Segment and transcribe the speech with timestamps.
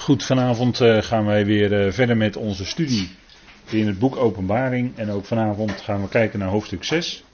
[0.00, 3.08] Goed, vanavond uh, gaan wij weer uh, verder met onze studie
[3.70, 4.92] in het boek Openbaring.
[4.96, 7.24] En ook vanavond gaan we kijken naar hoofdstuk 6.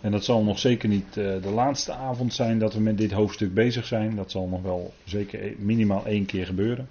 [0.00, 3.12] En dat zal nog zeker niet uh, de laatste avond zijn dat we met dit
[3.12, 4.16] hoofdstuk bezig zijn.
[4.16, 6.88] Dat zal nog wel zeker e-, minimaal één keer gebeuren.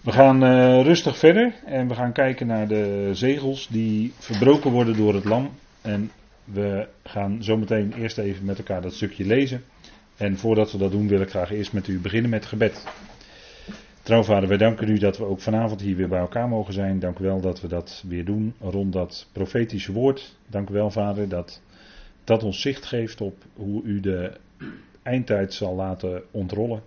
[0.00, 0.44] We gaan
[0.82, 5.50] rustig verder en we gaan kijken naar de zegels die verbroken worden door het lam.
[5.82, 6.10] En
[6.44, 9.64] we gaan zometeen eerst even met elkaar dat stukje lezen.
[10.16, 12.84] En voordat we dat doen wil ik graag eerst met u beginnen met gebed.
[14.04, 16.98] Trouw vader, wij danken u dat we ook vanavond hier weer bij elkaar mogen zijn.
[16.98, 20.36] Dank u wel dat we dat weer doen rond dat profetische woord.
[20.46, 21.62] Dank u wel vader dat
[22.24, 24.32] dat ons zicht geeft op hoe u de
[25.02, 26.82] eindtijd zal laten ontrollen.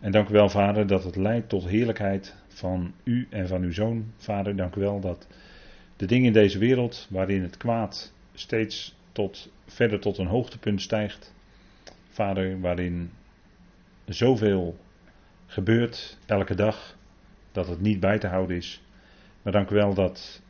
[0.00, 3.72] En dank u wel vader dat het leidt tot heerlijkheid van u en van uw
[3.72, 4.04] zoon.
[4.16, 5.26] Vader, dank u wel dat
[5.96, 11.34] de dingen in deze wereld waarin het kwaad steeds tot, verder tot een hoogtepunt stijgt.
[12.08, 13.10] Vader, waarin
[14.04, 14.76] zoveel
[15.50, 16.96] gebeurt elke dag,
[17.52, 18.82] dat het niet bij te houden is.
[19.42, 20.42] Maar dank u wel dat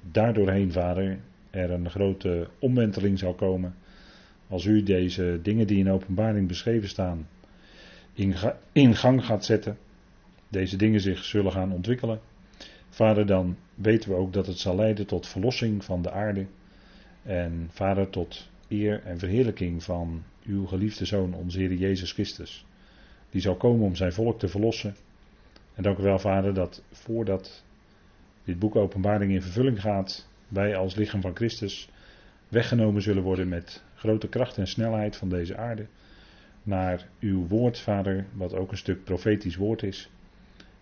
[0.00, 1.18] daardoorheen, Vader,
[1.50, 3.74] er een grote omwenteling zal komen.
[4.48, 7.28] Als u deze dingen die in openbaring beschreven staan
[8.72, 9.78] in, gang gaat zetten,
[10.48, 12.20] deze dingen zich zullen gaan ontwikkelen.
[12.88, 16.46] Vader, dan weten we ook dat het zal leiden tot verlossing van de aarde.
[17.22, 22.66] En Vader, tot eer en verheerlijking van uw geliefde Zoon, onze Heer Jezus Christus.
[23.30, 24.94] Die zal komen om zijn volk te verlossen.
[25.74, 27.64] En dank u wel, Vader, dat voordat
[28.44, 31.88] dit boek Openbaring in vervulling gaat, wij als lichaam van Christus
[32.48, 35.86] weggenomen zullen worden met grote kracht en snelheid van deze aarde.
[36.62, 40.10] Naar uw woord, Vader, wat ook een stuk profetisch woord is.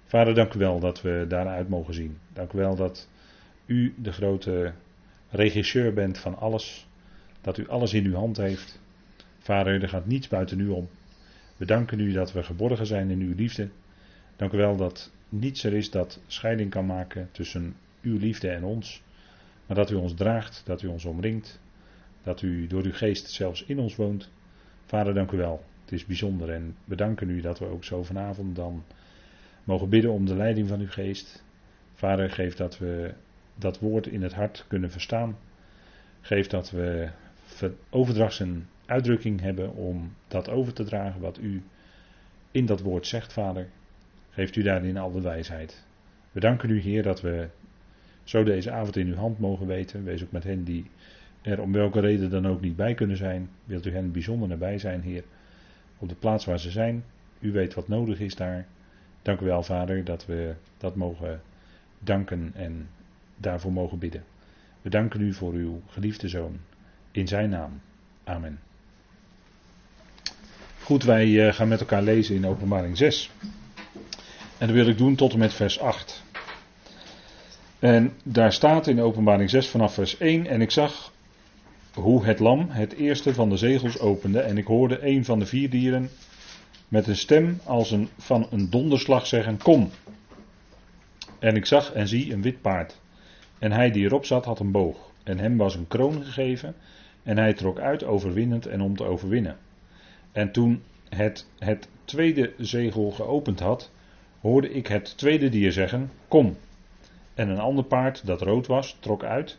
[0.04, 2.18] Vader, dank u wel dat we daaruit mogen zien.
[2.32, 3.08] Dank u wel dat
[3.66, 4.72] u de grote
[5.30, 6.86] regisseur bent van alles.
[7.40, 8.80] Dat u alles in uw hand heeft.
[9.38, 10.88] Vader, er gaat niets buiten u om.
[11.56, 13.68] We danken u dat we geborgen zijn in uw liefde.
[14.36, 18.64] Dank u wel dat niets er is dat scheiding kan maken tussen uw liefde en
[18.64, 19.02] ons.
[19.66, 21.60] Maar dat u ons draagt, dat u ons omringt.
[22.22, 24.30] Dat u door uw geest zelfs in ons woont.
[24.84, 25.64] Vader, dank u wel.
[25.84, 28.84] Het is bijzonder en we danken u dat we ook zo vanavond dan
[29.64, 31.44] mogen bidden om de leiding van uw geest.
[31.94, 33.14] Vader, geef dat we
[33.54, 35.38] dat woord in het hart kunnen verstaan.
[36.20, 37.08] Geef dat we
[37.90, 41.62] overdrachts en uitdrukking hebben om dat over te dragen wat u
[42.50, 43.68] in dat woord zegt, Vader.
[44.30, 45.84] Geeft u daarin alle wijsheid.
[46.32, 47.48] We danken u, Heer, dat we
[48.24, 50.04] zo deze avond in uw hand mogen weten.
[50.04, 50.86] Wees ook met hen die
[51.42, 53.50] er om welke reden dan ook niet bij kunnen zijn.
[53.64, 55.24] Wilt u hen bijzonder nabij zijn, Heer,
[55.98, 57.04] op de plaats waar ze zijn.
[57.40, 58.66] U weet wat nodig is daar.
[59.22, 61.40] Dank u wel, Vader, dat we dat mogen
[61.98, 62.88] danken en
[63.36, 64.24] daarvoor mogen bidden.
[64.82, 66.58] We danken u voor uw geliefde zoon.
[67.10, 67.80] In zijn naam.
[68.24, 68.58] Amen.
[70.84, 73.30] Goed, wij eh, gaan met elkaar lezen in Openbaring 6.
[74.58, 76.22] En dat wil ik doen tot en met vers 8.
[77.78, 81.12] En daar staat in Openbaring 6 vanaf vers 1: En ik zag
[81.94, 84.40] hoe het lam het eerste van de zegels opende.
[84.40, 86.10] En ik hoorde een van de vier dieren
[86.88, 89.90] met een stem als een, van een donderslag zeggen: Kom.
[91.38, 93.00] En ik zag en zie een wit paard.
[93.58, 95.10] En hij die erop zat had een boog.
[95.22, 96.74] En hem was een kroon gegeven.
[97.22, 99.56] En hij trok uit overwinnend en om te overwinnen.
[100.34, 103.90] En toen het, het tweede zegel geopend had,
[104.40, 106.56] hoorde ik het tweede dier zeggen: Kom.
[107.34, 109.58] En een ander paard dat rood was, trok uit.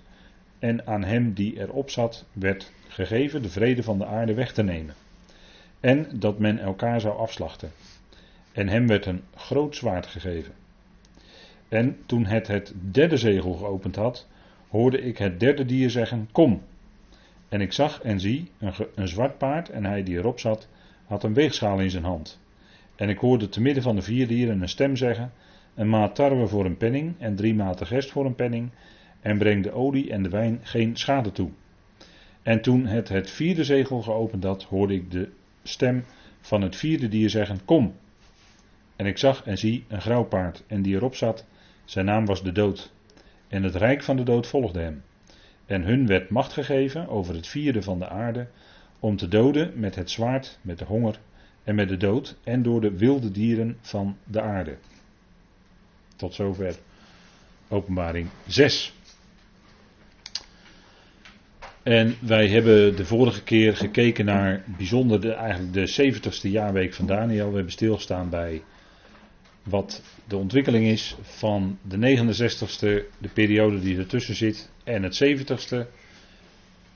[0.59, 4.63] En aan hem die erop zat, werd gegeven de vrede van de aarde weg te
[4.63, 4.95] nemen.
[5.79, 7.71] En dat men elkaar zou afslachten.
[8.51, 10.53] En hem werd een groot zwaard gegeven.
[11.67, 14.27] En toen het het derde zegel geopend had,
[14.69, 16.61] hoorde ik het derde dier zeggen: Kom.
[17.49, 20.67] En ik zag en zie een, een zwart paard en hij die erop zat,
[21.05, 22.39] had een weegschaal in zijn hand.
[22.95, 25.31] En ik hoorde te midden van de vier dieren een stem zeggen:
[25.75, 28.69] Een maat tarwe voor een penning en drie maten gerst voor een penning,
[29.21, 31.49] en breng de olie en de wijn geen schade toe.
[32.41, 35.29] En toen het het vierde zegel geopend had, hoorde ik de
[35.63, 36.05] stem
[36.41, 37.95] van het vierde dier zeggen: Kom.
[38.95, 41.45] En ik zag en zie een grauw paard, en die erop zat,
[41.85, 42.93] zijn naam was de dood.
[43.47, 45.03] En het rijk van de dood volgde hem.
[45.65, 48.47] En hun werd macht gegeven over het vierde van de aarde,
[48.99, 51.19] om te doden met het zwaard, met de honger
[51.63, 54.77] en met de dood en door de wilde dieren van de aarde.
[56.15, 56.75] Tot zover
[57.67, 58.93] openbaring 6.
[61.83, 67.05] En wij hebben de vorige keer gekeken naar bijzonder de, eigenlijk de 70ste jaarweek van
[67.05, 67.49] Daniel.
[67.49, 68.61] We hebben stilgestaan bij
[69.65, 75.87] wat de ontwikkeling is van de 69ste, de periode die ertussen zit, en het 70ste,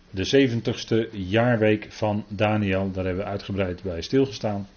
[0.09, 2.91] de 70ste jaarweek van Daniel.
[2.91, 4.67] Daar hebben we uitgebreid bij stilgestaan.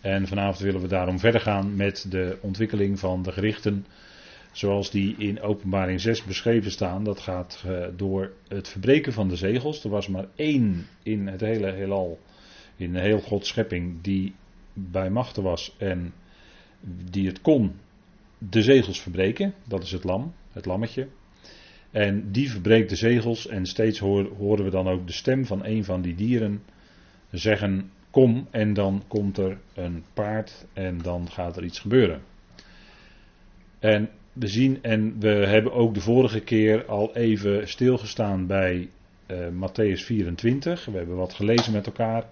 [0.00, 3.86] En vanavond willen we daarom verder gaan met de ontwikkeling van de gerichten
[4.52, 7.04] zoals die in Openbaring 6 beschreven staan.
[7.04, 9.84] Dat gaat uh, door het verbreken van de zegels.
[9.84, 12.18] Er was maar één in het hele heelal,
[12.76, 14.34] in heel Gods schepping, die
[14.72, 16.12] bij machten was en
[17.10, 17.72] die het kon
[18.38, 19.54] de zegels verbreken.
[19.64, 21.08] Dat is het lam, het lammetje.
[21.90, 25.84] En die verbreekt de zegels en steeds horen we dan ook de stem van een
[25.84, 26.62] van die dieren
[27.30, 32.22] zeggen kom en dan komt er een paard en dan gaat er iets gebeuren.
[33.78, 38.90] En we zien en we hebben ook de vorige keer al even stilgestaan bij
[39.26, 40.84] uh, Matthäus 24.
[40.84, 42.24] We hebben wat gelezen met elkaar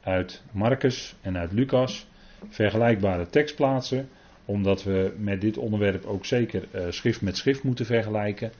[0.00, 2.06] uit Marcus en uit Lucas.
[2.48, 4.08] Vergelijkbare tekstplaatsen,
[4.44, 8.52] omdat we met dit onderwerp ook zeker uh, schrift met schrift moeten vergelijken.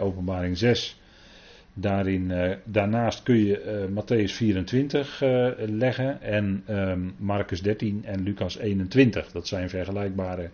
[0.00, 1.00] Openbaring 6.
[1.74, 5.22] Daarin, uh, daarnaast kun je Matthäus 24
[5.56, 9.32] leggen en um, Marcus 13 en Lucas 21.
[9.32, 10.50] Dat zijn vergelijkbare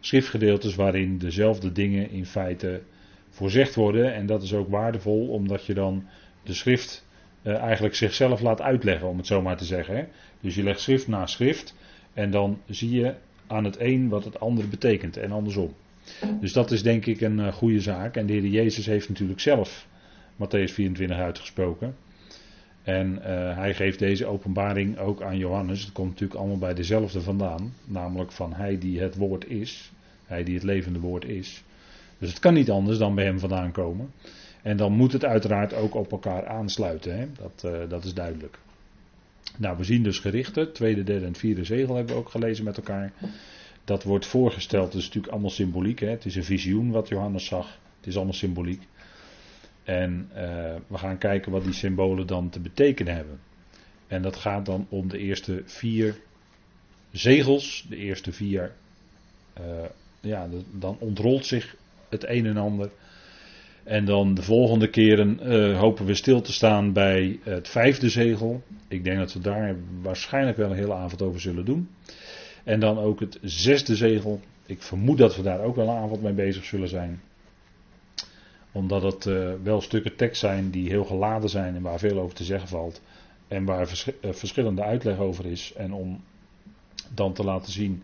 [0.00, 2.82] schriftgedeeltes waarin dezelfde dingen in feite
[3.30, 4.14] voorzegd worden.
[4.14, 6.04] En dat is ook waardevol, omdat je dan
[6.42, 7.06] de schrift
[7.42, 10.08] eigenlijk zichzelf laat uitleggen, om het zo maar te zeggen.
[10.40, 11.74] Dus je legt schrift na schrift
[12.14, 13.14] en dan zie je
[13.46, 15.74] aan het een wat het andere betekent en andersom.
[16.40, 18.16] Dus dat is denk ik een uh, goede zaak.
[18.16, 19.86] En de Heer Jezus heeft natuurlijk zelf
[20.34, 21.96] Matthäus 24 uitgesproken.
[22.82, 25.82] En uh, hij geeft deze openbaring ook aan Johannes.
[25.82, 27.74] Het komt natuurlijk allemaal bij dezelfde vandaan.
[27.84, 29.92] Namelijk van hij die het woord is.
[30.24, 31.64] Hij die het levende woord is.
[32.18, 34.10] Dus het kan niet anders dan bij hem vandaan komen.
[34.62, 37.18] En dan moet het uiteraard ook op elkaar aansluiten.
[37.18, 37.26] Hè?
[37.38, 38.58] Dat, uh, dat is duidelijk.
[39.58, 40.72] Nou, we zien dus gerichten.
[40.72, 43.12] Tweede, derde en vierde zegel hebben we ook gelezen met elkaar.
[43.84, 44.86] Dat wordt voorgesteld.
[44.86, 46.00] Het is natuurlijk allemaal symboliek.
[46.00, 46.08] Hè?
[46.08, 47.78] Het is een visioen wat Johannes zag.
[47.96, 48.82] Het is allemaal symboliek.
[49.84, 50.36] En uh,
[50.86, 53.40] we gaan kijken wat die symbolen dan te betekenen hebben.
[54.06, 56.16] En dat gaat dan om de eerste vier
[57.12, 58.72] zegels, de eerste vier.
[59.60, 59.84] Uh,
[60.20, 61.76] ja, dan ontrolt zich
[62.08, 62.90] het een en ander.
[63.84, 68.62] En dan de volgende keren uh, hopen we stil te staan bij het vijfde zegel.
[68.88, 71.88] Ik denk dat we daar waarschijnlijk wel een hele avond over zullen doen.
[72.64, 74.40] En dan ook het zesde zegel.
[74.66, 77.20] Ik vermoed dat we daar ook wel een avond mee bezig zullen zijn
[78.72, 82.36] omdat het uh, wel stukken tekst zijn die heel geladen zijn en waar veel over
[82.36, 83.00] te zeggen valt.
[83.48, 85.72] En waar uh, verschillende uitleg over is.
[85.76, 86.20] En om
[87.14, 88.02] dan te laten zien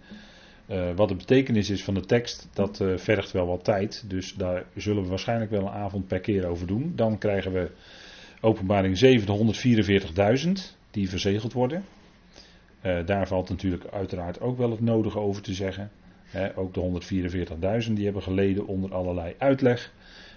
[0.70, 4.04] uh, wat de betekenis is van de tekst, dat vergt wel wat tijd.
[4.06, 6.92] Dus daar zullen we waarschijnlijk wel een avond per keer over doen.
[6.96, 7.70] Dan krijgen we
[8.40, 9.20] openbaring
[10.44, 10.50] 744.000
[10.90, 11.84] die verzegeld worden.
[13.04, 15.90] daar valt natuurlijk uiteraard ook wel het nodige over te zeggen.
[16.54, 19.92] ook de 144.000 die hebben geleden onder allerlei uitleg.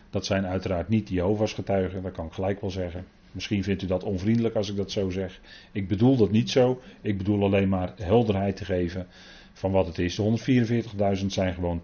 [0.10, 3.06] Dat zijn uiteraard niet Jehovah's getuigen, dat kan ik gelijk wel zeggen.
[3.32, 5.40] Misschien vindt u dat onvriendelijk als ik dat zo zeg.
[5.72, 6.82] Ik bedoel dat niet zo.
[7.02, 9.08] Ik bedoel alleen maar helderheid te geven
[9.54, 10.16] van wat het is.
[10.16, 10.84] De
[11.20, 11.82] 144.000 zijn gewoon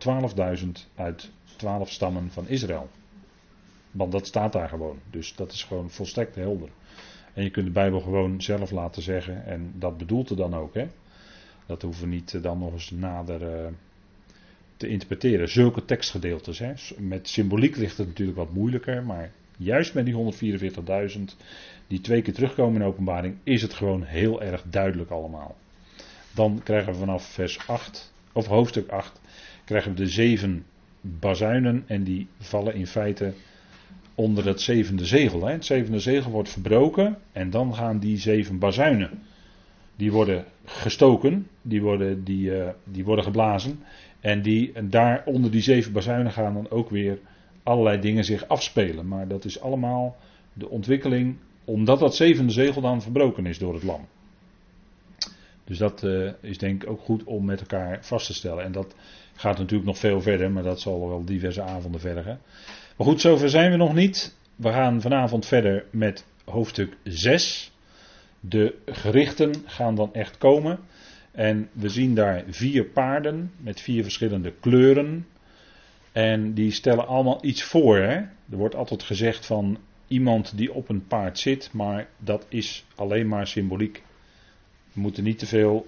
[0.57, 2.89] 12.000 uit 12 stammen van Israël.
[3.91, 4.99] Want dat staat daar gewoon.
[5.09, 6.69] Dus dat is gewoon volstrekt helder.
[7.33, 9.45] En je kunt de Bijbel gewoon zelf laten zeggen.
[9.45, 10.73] En dat bedoelt er dan ook.
[10.73, 10.87] Hè?
[11.65, 13.41] Dat hoeven we niet dan nog eens nader.
[13.41, 13.67] Uh,
[14.77, 15.49] te interpreteren.
[15.49, 16.59] Zulke tekstgedeeltes.
[16.59, 16.73] Hè.
[16.97, 20.33] Met symboliek ligt het natuurlijk wat moeilijker, maar juist met die
[21.17, 21.23] 144.000
[21.87, 25.55] die twee keer terugkomen in openbaring, is het gewoon heel erg duidelijk allemaal.
[26.31, 29.21] Dan krijgen we vanaf vers 8, of hoofdstuk 8,
[29.65, 30.65] krijgen we de zeven
[31.01, 33.33] bazuinen en die vallen in feite
[34.15, 35.45] onder het zevende zegel.
[35.45, 35.51] Hè.
[35.51, 39.09] Het zevende zegel wordt verbroken en dan gaan die zeven bazuinen.
[39.95, 43.79] Die worden gestoken, die worden, die, uh, die worden geblazen.
[44.19, 47.19] En, die, en daar onder die zeven bazuinen gaan dan ook weer
[47.67, 49.07] allerlei dingen zich afspelen.
[49.07, 50.15] Maar dat is allemaal
[50.53, 54.07] de ontwikkeling, omdat dat zevende zegel dan verbroken is door het lam.
[55.63, 58.63] Dus dat uh, is denk ik ook goed om met elkaar vast te stellen.
[58.63, 58.95] En dat
[59.33, 62.39] gaat natuurlijk nog veel verder, maar dat zal wel diverse avonden vergen.
[62.97, 64.35] Maar goed, zover zijn we nog niet.
[64.55, 67.71] We gaan vanavond verder met hoofdstuk 6.
[68.39, 70.79] De gerichten gaan dan echt komen.
[71.31, 75.25] En we zien daar vier paarden met vier verschillende kleuren.
[76.17, 77.97] En die stellen allemaal iets voor.
[77.97, 78.15] Hè?
[78.15, 83.27] Er wordt altijd gezegd van iemand die op een paard zit, maar dat is alleen
[83.27, 84.03] maar symboliek.
[84.93, 85.87] We moeten niet te veel,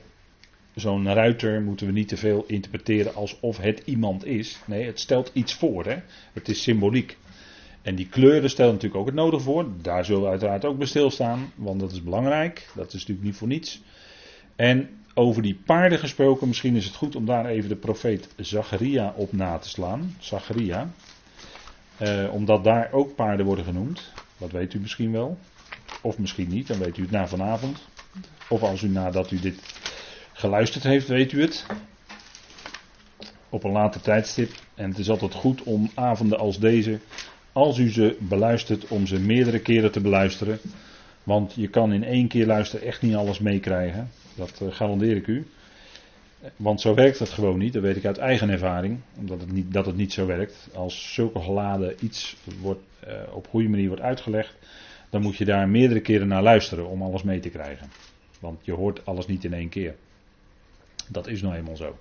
[0.76, 4.60] zo'n ruiter moeten we niet te veel interpreteren alsof het iemand is.
[4.66, 5.86] Nee, het stelt iets voor.
[5.86, 5.98] Hè?
[6.34, 7.18] Het is symboliek.
[7.82, 9.68] En die kleuren stellen natuurlijk ook het nodig voor.
[9.82, 12.68] Daar zullen we uiteraard ook bij stilstaan, want dat is belangrijk.
[12.76, 13.82] Dat is natuurlijk niet voor niets.
[14.56, 19.14] En over die paarden gesproken, misschien is het goed om daar even de profeet Zacharia
[19.16, 20.16] op na te slaan.
[20.20, 20.90] Zacharia.
[21.98, 24.12] Eh, omdat daar ook paarden worden genoemd.
[24.38, 25.38] Dat weet u misschien wel.
[26.02, 27.88] Of misschien niet, dan weet u het na vanavond.
[28.50, 29.60] Of als u nadat u dit
[30.34, 31.66] geluisterd heeft, weet u het.
[33.50, 34.52] Op een later tijdstip.
[34.76, 37.00] En het is altijd goed om avonden als deze,
[37.52, 40.60] als u ze beluistert, om ze meerdere keren te beluisteren.
[41.24, 44.10] Want je kan in één keer luisteren echt niet alles meekrijgen.
[44.36, 45.48] Dat uh, garandeer ik u.
[46.56, 49.74] Want zo werkt het gewoon niet, dat weet ik uit eigen ervaring, omdat het niet,
[49.74, 50.70] dat het niet zo werkt.
[50.74, 54.56] Als zulke geladen iets wordt, uh, op goede manier wordt uitgelegd,
[55.10, 57.90] dan moet je daar meerdere keren naar luisteren om alles mee te krijgen.
[58.40, 59.96] Want je hoort alles niet in één keer.
[61.08, 61.98] Dat is nou eenmaal zo.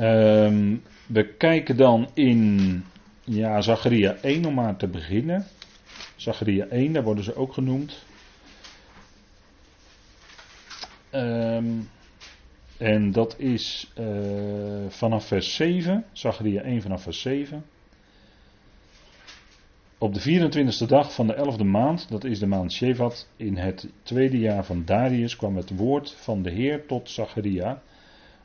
[0.00, 2.84] Um, we kijken dan in
[3.24, 5.46] ja, Zacharia 1 om maar te beginnen.
[6.16, 8.04] Zacharia 1, daar worden ze ook genoemd.
[11.12, 11.88] Um,
[12.78, 14.06] en dat is uh,
[14.88, 17.64] vanaf vers 7, Zacharia 1 vanaf vers 7.
[19.98, 23.88] Op de 24e dag van de 11e maand, dat is de maand Shevat, in het
[24.02, 27.82] tweede jaar van Darius, kwam het woord van de Heer tot Zacharia,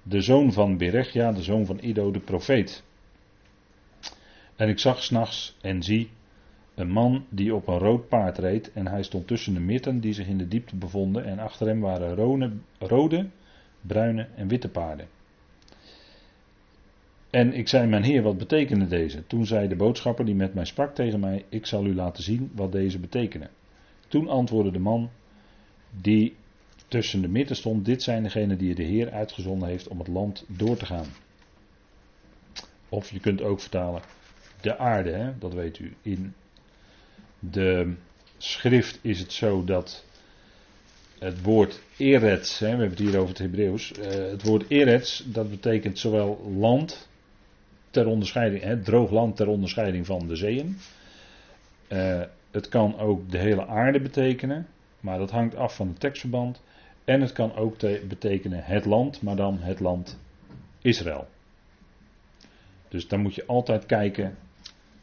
[0.03, 2.83] de zoon van Berechia, de zoon van Ido, de profeet.
[4.55, 6.09] En ik zag s'nachts en zie
[6.81, 10.13] een man die op een rood paard reed en hij stond tussen de mitten die
[10.13, 12.15] zich in de diepte bevonden en achter hem waren
[12.79, 13.27] rode,
[13.81, 15.07] bruine en witte paarden.
[17.29, 19.27] En ik zei, mijn heer, wat betekenen deze?
[19.27, 22.51] Toen zei de boodschapper die met mij sprak tegen mij, ik zal u laten zien
[22.55, 23.49] wat deze betekenen.
[24.07, 25.09] Toen antwoordde de man
[26.01, 26.35] die
[26.87, 30.45] tussen de midden stond, dit zijn degenen die de Heer uitgezonden heeft om het land
[30.47, 31.07] door te gaan.
[32.89, 34.01] Of je kunt ook vertalen,
[34.61, 35.37] de aarde, hè?
[35.37, 35.95] dat weet u.
[36.01, 36.33] In
[37.41, 37.93] de
[38.37, 40.05] schrift is het zo dat
[41.19, 43.91] het woord Eretz, hè, we hebben het hier over het Hebreeuws.
[43.99, 47.09] Uh, het woord Eretz, dat betekent zowel land
[47.89, 50.77] ter onderscheiding, hè, droog land ter onderscheiding van de zeeën.
[51.89, 52.21] Uh,
[52.51, 54.67] het kan ook de hele aarde betekenen,
[54.99, 56.61] maar dat hangt af van het tekstverband.
[57.05, 60.19] En het kan ook betekenen het land, maar dan het land
[60.81, 61.27] Israël.
[62.87, 64.37] Dus dan moet je altijd kijken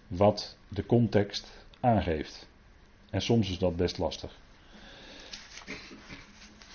[0.06, 2.48] wat de context aangeeft.
[3.10, 4.36] En soms is dat best lastig.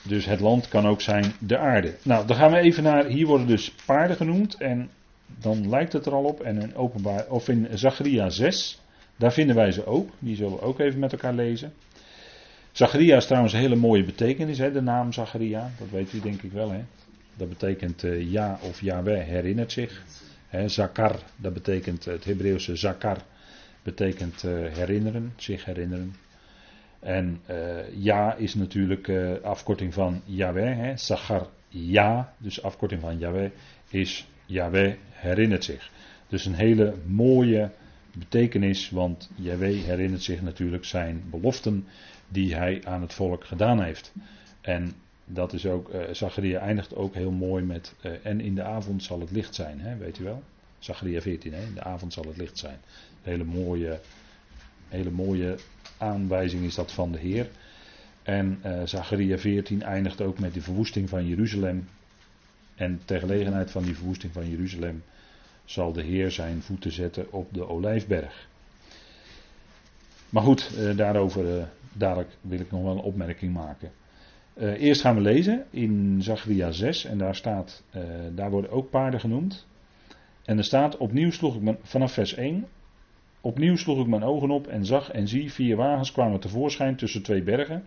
[0.02, 1.96] Dus het land kan ook zijn de aarde.
[2.04, 3.06] Nou, dan gaan we even naar.
[3.06, 4.56] Hier worden dus paarden genoemd.
[4.56, 4.90] En
[5.26, 6.42] dan lijkt het er al op.
[6.42, 8.82] En in openbaar, of in Zacharia 6.
[9.16, 10.10] Daar vinden wij ze ook.
[10.20, 11.74] Die zullen we ook even met elkaar lezen.
[12.72, 15.72] Zacharia is trouwens een hele mooie betekenis, hè, de naam Zacharia.
[15.80, 16.72] Dat weet u denk ik wel.
[16.72, 16.84] Hè.
[17.36, 20.04] Dat betekent uh, ja of Yahweh herinnert zich.
[20.48, 23.18] Hè, zakar, dat betekent het Hebreeuwse zakar.
[23.84, 26.16] Betekent uh, herinneren, zich herinneren.
[27.00, 30.78] En uh, ja is natuurlijk uh, afkorting van Yahweh.
[30.78, 30.98] Hè.
[30.98, 33.50] Sachar ja, dus afkorting van Yahweh,
[33.90, 35.92] is Yahweh herinnert zich.
[36.28, 37.72] Dus een hele mooie
[38.14, 41.88] betekenis, want Yahweh herinnert zich natuurlijk zijn beloften
[42.28, 44.14] die hij aan het volk gedaan heeft.
[44.62, 44.94] En
[45.26, 49.20] dat is ook, uh, Zacharia eindigt ook heel mooi met, en in de avond zal
[49.20, 50.44] het licht zijn, hè, weet u wel?
[50.80, 52.78] Zacharia 14, hè, in de avond zal het licht zijn.
[53.24, 54.00] Hele mooie,
[54.88, 55.56] hele mooie
[55.98, 57.50] aanwijzing is dat van de Heer.
[58.24, 61.88] En uh, Zacharia 14 eindigt ook met de verwoesting van Jeruzalem.
[62.76, 65.04] En ter gelegenheid van die verwoesting van Jeruzalem
[65.66, 68.48] zal de Heer zijn voeten zetten op de Olijfberg.
[70.30, 71.64] Maar goed, uh, daarover uh,
[71.94, 73.92] dadelijk wil ik nog wel een opmerking maken.
[74.58, 77.84] Eerst gaan we lezen in Zacharia 6 en daar staat,
[78.36, 79.66] daar worden ook paarden genoemd.
[80.44, 82.66] En er staat, opnieuw sloeg ik vanaf vers 1,
[83.46, 87.24] Opnieuw sloeg ik mijn ogen op en zag en zie vier wagens kwamen tevoorschijn tussen
[87.24, 87.84] twee bergen.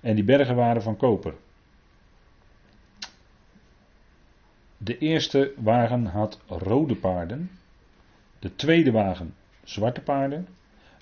[0.00, 1.34] En die bergen waren van koper.
[4.76, 7.50] De eerste wagen had rode paarden.
[8.38, 9.34] De tweede wagen
[9.64, 10.48] zwarte paarden.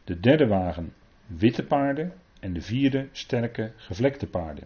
[0.05, 0.93] De derde wagen
[1.27, 2.13] witte paarden.
[2.41, 4.65] En de vierde sterke gevlekte paarden.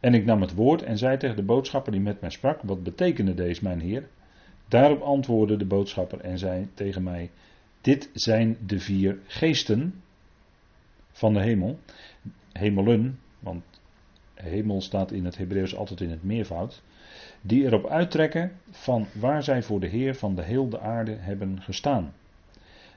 [0.00, 2.82] En ik nam het woord en zei tegen de boodschapper die met mij sprak: Wat
[2.82, 4.08] betekende deze, mijn heer?
[4.68, 7.30] Daarop antwoordde de boodschapper en zei tegen mij:
[7.80, 10.02] dit zijn de vier geesten
[11.12, 11.78] van de hemel.
[12.52, 13.64] Hemelen, want
[14.34, 16.82] hemel staat in het Hebreeuws altijd in het meervoud.
[17.40, 21.62] Die erop uittrekken van waar zij voor de Heer van de heel de aarde hebben
[21.62, 22.12] gestaan.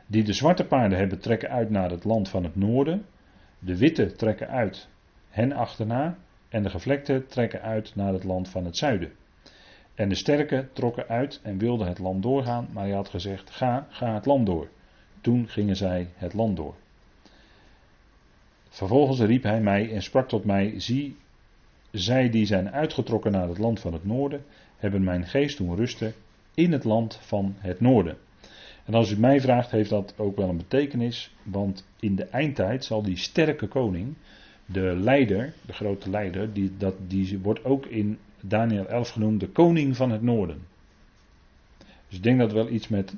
[0.08, 3.06] Die de zwarte paarden hebben trekken uit naar het land van het noorden.
[3.60, 4.88] De witte trekken uit
[5.30, 6.18] hen achterna.
[6.50, 9.12] En de gevlekte trekken uit naar het land van het zuiden.
[10.02, 13.88] En de sterke trokken uit en wilden het land doorgaan, maar hij had gezegd: Ga,
[13.90, 14.68] ga het land door.
[15.22, 16.76] Toen gingen zij het land door.
[18.70, 21.18] Vervolgens riep hij mij en sprak tot mij: Zie,
[21.92, 24.46] zij die zijn uitgetrokken naar het land van het noorden,
[24.78, 26.14] hebben mijn geest doen rusten
[26.54, 28.18] in het land van het noorden.
[28.86, 32.86] En als u mij vraagt, heeft dat ook wel een betekenis, want in de eindtijd
[32.86, 34.16] zal die sterke koning
[34.72, 39.48] de leider, de grote leider, die, dat, die wordt ook in Daniel 11 genoemd de
[39.48, 40.60] koning van het noorden.
[42.08, 43.16] Dus ik denk dat wel iets met,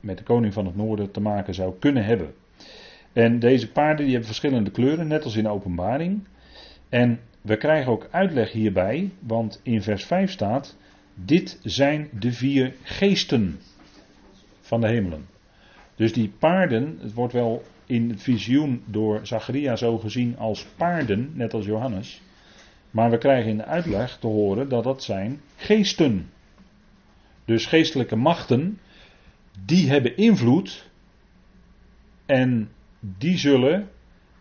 [0.00, 2.34] met de koning van het noorden te maken zou kunnen hebben.
[3.12, 6.24] En deze paarden die hebben verschillende kleuren, net als in de openbaring.
[6.88, 10.76] En we krijgen ook uitleg hierbij, want in vers 5 staat:
[11.14, 13.60] Dit zijn de vier geesten
[14.60, 15.26] van de hemelen.
[15.94, 21.30] Dus die paarden, het wordt wel in het visioen door Zacharia zo gezien als paarden,
[21.34, 22.20] net als Johannes.
[22.90, 26.30] Maar we krijgen in de uitleg te horen dat dat zijn geesten.
[27.44, 28.78] Dus geestelijke machten,
[29.64, 30.90] die hebben invloed
[32.26, 33.88] en die zullen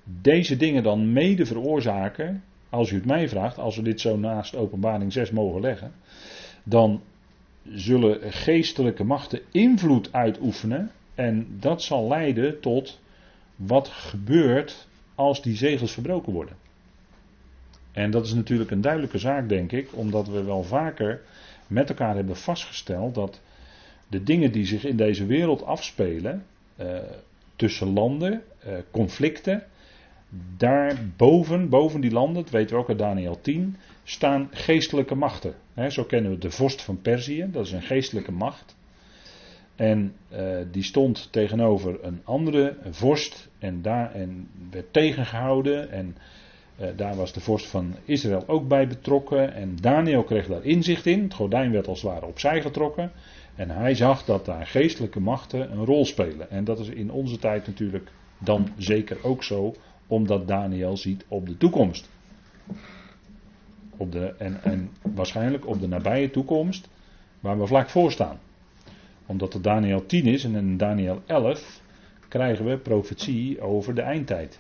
[0.04, 4.56] deze dingen dan mede veroorzaken, als u het mij vraagt, als we dit zo naast
[4.56, 5.92] openbaring 6 mogen leggen,
[6.64, 7.02] dan
[7.64, 13.00] zullen geestelijke machten invloed uitoefenen en dat zal leiden tot
[13.56, 16.56] wat gebeurt als die zegels verbroken worden.
[17.92, 21.22] En dat is natuurlijk een duidelijke zaak, denk ik, omdat we wel vaker
[21.68, 23.42] met elkaar hebben vastgesteld dat
[24.08, 26.46] de dingen die zich in deze wereld afspelen,
[26.76, 26.98] eh,
[27.56, 29.64] tussen landen, eh, conflicten,
[30.58, 35.54] daarboven, boven die landen, dat weten we ook uit Daniel 10, staan geestelijke machten.
[35.90, 38.76] zo kennen we de vorst van Perzië, dat is een geestelijke macht.
[39.76, 45.92] En uh, die stond tegenover een andere vorst en, daar, en werd tegengehouden.
[45.92, 46.16] En
[46.82, 49.54] uh, daar was de vorst van Israël ook bij betrokken.
[49.54, 51.24] En Daniel kreeg daar inzicht in.
[51.24, 53.12] Het gordijn werd als het ware opzij getrokken.
[53.56, 56.50] En hij zag dat daar geestelijke machten een rol spelen.
[56.50, 59.76] En dat is in onze tijd natuurlijk dan zeker ook zo,
[60.08, 62.10] omdat Daniel ziet op de toekomst.
[63.98, 66.90] Op de, en, en waarschijnlijk op de nabije toekomst,
[67.40, 68.40] waar we vlak voor staan
[69.26, 71.82] omdat het Daniel 10 is en in Daniel 11
[72.28, 74.60] krijgen we profetie over de eindtijd.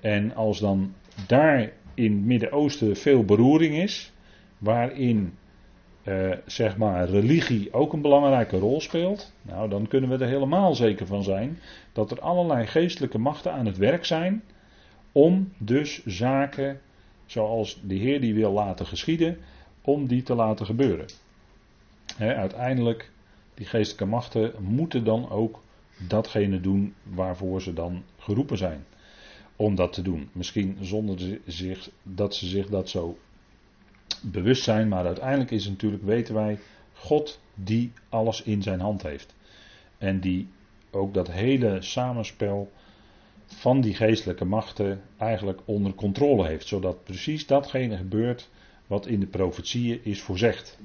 [0.00, 0.94] En als dan
[1.26, 4.12] daar in het Midden-Oosten veel beroering is,
[4.58, 5.32] waarin
[6.02, 10.74] eh, zeg maar religie ook een belangrijke rol speelt, nou dan kunnen we er helemaal
[10.74, 11.58] zeker van zijn
[11.92, 14.42] dat er allerlei geestelijke machten aan het werk zijn
[15.12, 16.80] om dus zaken
[17.26, 19.38] zoals de Heer die wil laten geschieden,
[19.80, 21.06] om die te laten gebeuren.
[22.18, 23.10] uiteindelijk
[23.60, 25.62] die geestelijke machten moeten dan ook
[26.08, 28.84] datgene doen waarvoor ze dan geroepen zijn.
[29.56, 30.28] Om dat te doen.
[30.32, 33.18] Misschien zonder zich, dat ze zich dat zo
[34.22, 36.58] bewust zijn, maar uiteindelijk is het natuurlijk, weten wij,
[36.94, 39.34] God die alles in zijn hand heeft.
[39.98, 40.48] En die
[40.90, 42.72] ook dat hele samenspel
[43.46, 46.66] van die geestelijke machten eigenlijk onder controle heeft.
[46.66, 48.50] Zodat precies datgene gebeurt
[48.86, 50.78] wat in de profetieën is voorzegd.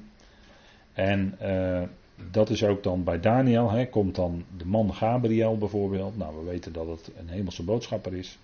[0.92, 1.82] En uh,
[2.30, 6.16] dat is ook dan bij Daniel, hè, komt dan de man Gabriel bijvoorbeeld.
[6.16, 8.38] Nou, we weten dat het een hemelse boodschapper is.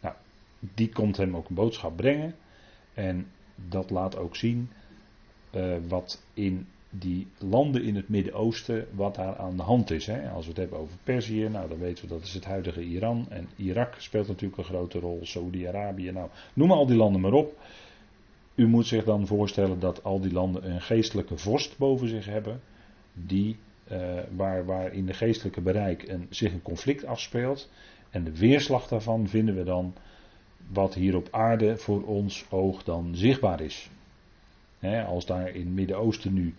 [0.00, 0.14] Nou,
[0.58, 2.34] die komt hem ook een boodschap brengen.
[2.94, 4.70] En dat laat ook zien
[5.54, 10.06] uh, wat in die landen in het Midden-Oosten, wat daar aan de hand is.
[10.06, 10.28] Hè.
[10.30, 13.26] Als we het hebben over Perzië, nou dan weten we dat is het huidige Iran.
[13.28, 16.10] En Irak speelt natuurlijk een grote rol, Saudi-Arabië.
[16.10, 17.58] Nou, noem al die landen maar op.
[18.54, 22.60] U moet zich dan voorstellen dat al die landen een geestelijke vorst boven zich hebben
[23.24, 23.56] die,
[23.92, 23.98] uh,
[24.36, 27.70] waar, waar in de geestelijke bereik een, zich een conflict afspeelt.
[28.10, 29.94] En de weerslag daarvan vinden we dan
[30.72, 33.90] wat hier op aarde voor ons oog dan zichtbaar is.
[35.06, 36.54] als daar in het Midden-Oosten nu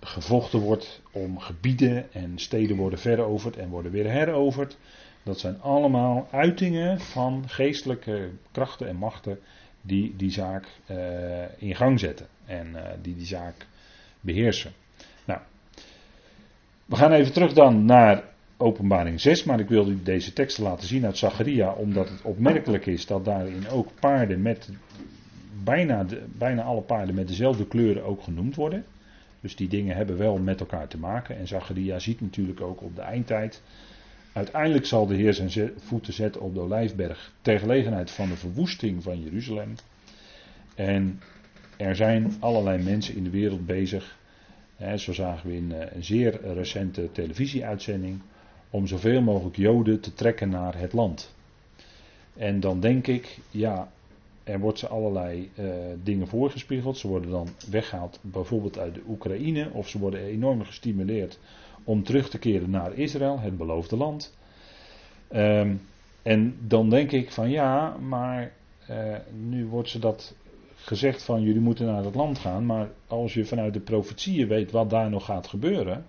[0.00, 4.76] gevochten wordt om gebieden en steden worden veroverd en worden weer heroverd.
[5.22, 9.38] Dat zijn allemaal uitingen van geestelijke krachten en machten
[9.80, 10.96] die die zaak uh,
[11.58, 13.66] in gang zetten en uh, die die zaak
[14.20, 14.72] beheersen.
[16.92, 18.24] We gaan even terug dan naar
[18.56, 23.06] openbaring 6, maar ik wilde deze teksten laten zien uit Zacharia, omdat het opmerkelijk is
[23.06, 24.70] dat daarin ook paarden met,
[25.64, 28.84] bijna, de, bijna alle paarden met dezelfde kleuren ook genoemd worden.
[29.40, 31.36] Dus die dingen hebben wel met elkaar te maken.
[31.36, 33.62] En Zacharia ziet natuurlijk ook op de eindtijd.
[34.32, 39.02] Uiteindelijk zal de Heer zijn voeten zetten op de Olijfberg ter gelegenheid van de verwoesting
[39.02, 39.74] van Jeruzalem.
[40.74, 41.20] En
[41.76, 44.20] er zijn allerlei mensen in de wereld bezig
[44.96, 48.20] zo zagen we in eh, een zeer recente televisieuitzending.
[48.70, 51.34] Om zoveel mogelijk Joden te trekken naar het land.
[52.36, 53.92] En dan denk ik, ja,
[54.44, 55.66] er wordt ze allerlei uh,
[56.02, 56.98] dingen voorgespiegeld.
[56.98, 61.38] Ze worden dan weggehaald, bijvoorbeeld uit de Oekraïne, of ze worden enorm gestimuleerd
[61.84, 64.36] om terug te keren naar Israël, het beloofde land.
[65.32, 65.80] Um,
[66.22, 68.52] en dan denk ik van ja, maar
[68.90, 70.34] uh, nu wordt ze dat
[70.84, 74.70] gezegd van jullie moeten naar het land gaan, maar als je vanuit de profetieën weet
[74.70, 76.04] wat daar nog gaat gebeuren,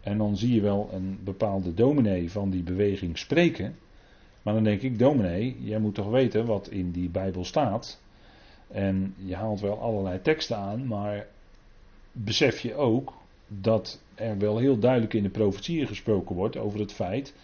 [0.00, 3.76] en dan zie je wel een bepaalde dominee van die beweging spreken,
[4.42, 8.00] Maar dan denk ik, dominee, jij moet toch weten wat in die Bijbel staat.
[8.68, 11.26] En je haalt wel allerlei teksten aan, maar
[12.12, 13.12] besef je ook
[13.48, 17.34] dat er wel heel duidelijk in de profetieën gesproken wordt over het feit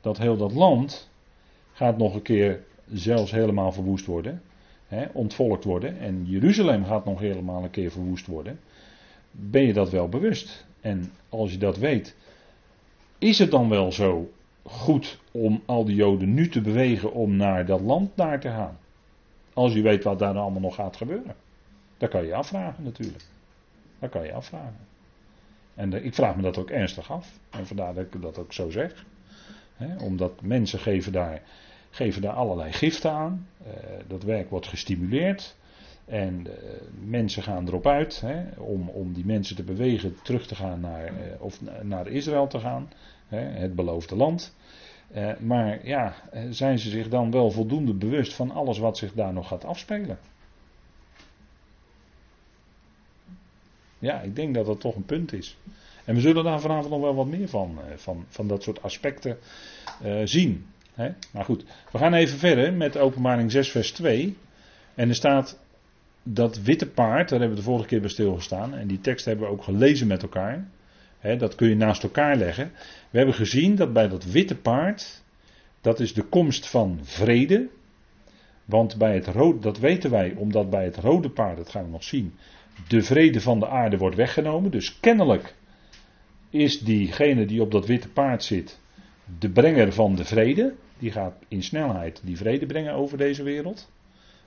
[0.00, 1.10] dat heel dat land
[1.72, 4.42] gaat nog een keer zelfs helemaal verwoest worden,
[4.90, 8.60] hè, ontvolkt worden en Jeruzalem gaat nog helemaal een keer verwoest worden.
[9.30, 10.66] Ben je dat wel bewust?
[10.80, 12.16] En als je dat weet,
[13.18, 14.30] is het dan wel zo
[14.62, 18.78] goed om al die Joden nu te bewegen om naar dat land daar te gaan?
[19.54, 21.34] Als je weet wat daar allemaal nog gaat gebeuren.
[21.98, 23.24] Dat kan je afvragen natuurlijk.
[23.98, 24.76] Dat kan je afvragen.
[25.74, 27.38] En ik vraag me dat ook ernstig af.
[27.50, 29.04] En vandaar dat ik dat ook zo zeg.
[29.98, 31.42] omdat mensen geven daar,
[31.90, 33.46] geven daar allerlei giften aan.
[33.62, 33.68] Uh,
[34.06, 35.56] dat werk wordt gestimuleerd.
[36.04, 36.52] En uh,
[37.04, 38.24] mensen gaan erop uit
[38.56, 42.58] om, om die mensen te bewegen terug te gaan naar, uh, of naar Israël te
[42.58, 42.90] gaan.
[43.28, 44.56] het beloofde land.
[45.40, 46.14] maar ja,
[46.50, 50.18] zijn ze zich dan wel voldoende bewust van alles wat zich daar nog gaat afspelen?
[53.98, 55.56] Ja, ik denk dat dat toch een punt is.
[56.04, 58.82] En we zullen daar vanavond nog wel wat meer van, eh, van, van dat soort
[58.82, 59.38] aspecten
[60.24, 60.66] zien.
[61.32, 64.36] Maar goed, we gaan even verder met openbaring 6 vers 2.
[64.94, 65.58] En er staat
[66.22, 68.74] dat witte paard, daar hebben we de vorige keer bij stilgestaan.
[68.74, 70.68] En die tekst hebben we ook gelezen met elkaar.
[71.38, 72.72] Dat kun je naast elkaar leggen.
[73.10, 75.22] We hebben gezien dat bij dat witte paard,
[75.80, 77.68] dat is de komst van vrede.
[78.64, 81.90] Want bij het rode, dat weten wij, omdat bij het rode paard, dat gaan we
[81.90, 82.34] nog zien,
[82.88, 84.70] de vrede van de aarde wordt weggenomen.
[84.70, 85.54] Dus kennelijk
[86.50, 88.78] is diegene die op dat witte paard zit
[89.38, 90.74] de brenger van de vrede.
[91.00, 93.90] Die gaat in snelheid die vrede brengen over deze wereld.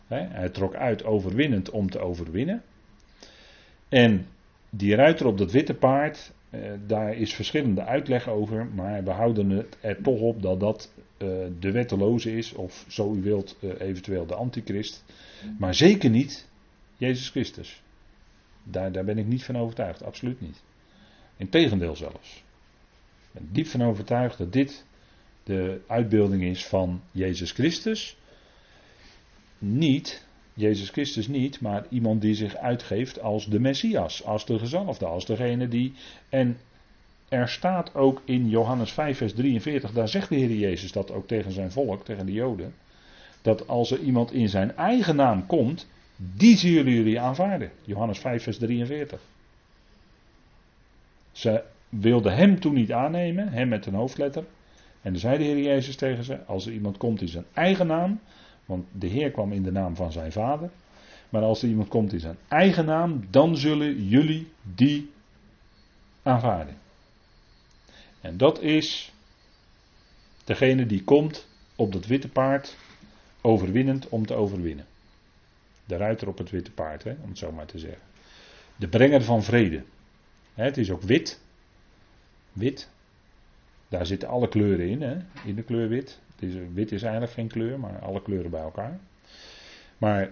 [0.08, 2.64] Hij trok uit overwinnend om te overwinnen.
[3.90, 4.28] En
[4.70, 9.50] die ruiter op dat witte paard, eh, daar is verschillende uitleg over, maar we houden
[9.50, 11.28] het er toch op dat dat eh,
[11.60, 15.04] de wetteloze is, of zo u wilt, eh, eventueel de antichrist.
[15.60, 16.48] Maar zeker niet
[16.98, 17.82] Jezus Christus.
[18.64, 20.64] Daar, daar ben ik niet van overtuigd, absoluut niet.
[21.38, 22.36] Integendeel zelfs.
[22.36, 24.86] Ik ben diep van overtuigd dat dit
[25.44, 28.18] de uitbeelding is van Jezus Christus.
[29.58, 35.06] Niet, Jezus Christus niet, maar iemand die zich uitgeeft als de Messias, als de gezalfde,
[35.06, 35.94] als degene die.
[36.30, 36.58] En
[37.30, 41.28] er staat ook in Johannes 5, vers 43, daar zegt de Heer Jezus dat ook
[41.28, 42.74] tegen zijn volk, tegen de Joden.
[43.42, 47.72] Dat als er iemand in zijn eigen naam komt, die zullen jullie aanvaarden.
[47.82, 49.22] Johannes 5, vers 43.
[51.32, 54.44] Ze wilden hem toen niet aannemen, hem met een hoofdletter.
[55.04, 58.20] En zei de Heer Jezus tegen ze: Als er iemand komt in zijn eigen naam,
[58.66, 60.70] want de Heer kwam in de naam van zijn vader.
[61.30, 65.12] Maar als er iemand komt in zijn eigen naam, dan zullen jullie die
[66.24, 66.78] aanvaarden.
[68.22, 69.14] En dat is
[70.44, 72.78] degene die komt op dat witte paard,
[73.42, 74.86] overwinnend om te overwinnen.
[75.86, 78.02] De ruiter op het witte paard, hè, om het zo maar te zeggen.
[78.76, 79.84] De brenger van vrede.
[80.54, 81.42] Het is ook wit.
[82.52, 82.90] Wit.
[83.94, 85.18] Daar zitten alle kleuren in, hè?
[85.46, 86.20] in de kleur wit.
[86.74, 89.00] Wit is eigenlijk geen kleur, maar alle kleuren bij elkaar.
[89.98, 90.32] Maar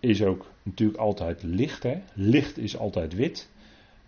[0.00, 1.82] is ook natuurlijk altijd licht.
[1.82, 2.02] Hè?
[2.14, 3.50] Licht is altijd wit.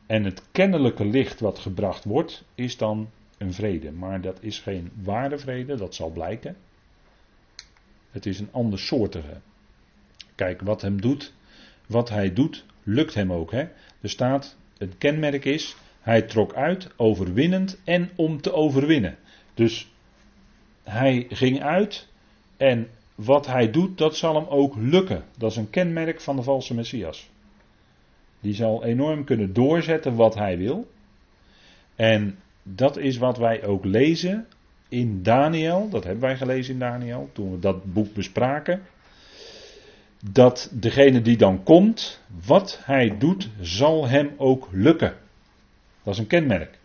[0.06, 3.92] En het kennelijke licht wat gebracht wordt, is dan een vrede.
[3.92, 6.56] Maar dat is geen ware vrede, dat zal blijken.
[8.10, 9.40] Het is een andersoortige.
[10.34, 11.34] Kijk, wat hem doet,
[11.86, 13.50] wat hij doet, lukt hem ook.
[13.50, 13.68] Hè?
[14.00, 15.76] Er staat het kenmerk is,
[16.08, 19.16] hij trok uit overwinnend en om te overwinnen.
[19.54, 19.92] Dus
[20.82, 22.08] hij ging uit
[22.56, 25.24] en wat hij doet, dat zal hem ook lukken.
[25.38, 27.30] Dat is een kenmerk van de valse Messias.
[28.40, 30.90] Die zal enorm kunnen doorzetten wat hij wil.
[31.96, 34.46] En dat is wat wij ook lezen
[34.88, 35.88] in Daniel.
[35.88, 38.82] Dat hebben wij gelezen in Daniel toen we dat boek bespraken
[40.24, 45.14] dat degene die dan komt, wat hij doet, zal hem ook lukken.
[46.08, 46.78] Dat is een kenmerk.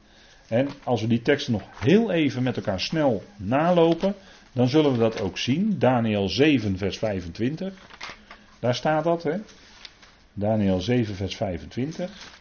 [0.48, 4.16] En als we die teksten nog heel even met elkaar snel nalopen,
[4.52, 5.80] dan zullen we dat ook zien.
[5.80, 7.74] Daniel 7, vers 25.
[8.60, 9.38] Daar staat dat, hè?
[10.34, 12.40] Daniel 7, vers 25.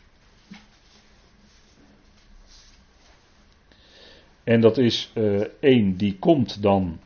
[4.44, 7.00] En dat is uh, één die komt dan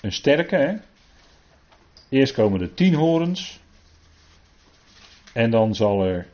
[0.00, 0.74] een sterke, hè?
[2.08, 3.60] Eerst komen er tien horens.
[5.32, 6.26] En dan zal er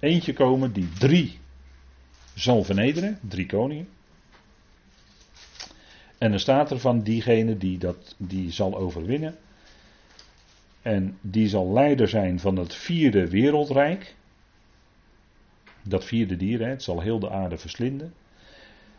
[0.00, 1.39] eentje komen die drie
[2.40, 3.18] zal vernederen.
[3.28, 3.88] Drie koningen.
[6.18, 9.36] En dan staat er van diegene die, dat, die zal overwinnen.
[10.82, 14.14] En die zal leider zijn van het vierde wereldrijk.
[15.82, 18.14] Dat vierde dier, het zal heel de aarde verslinden.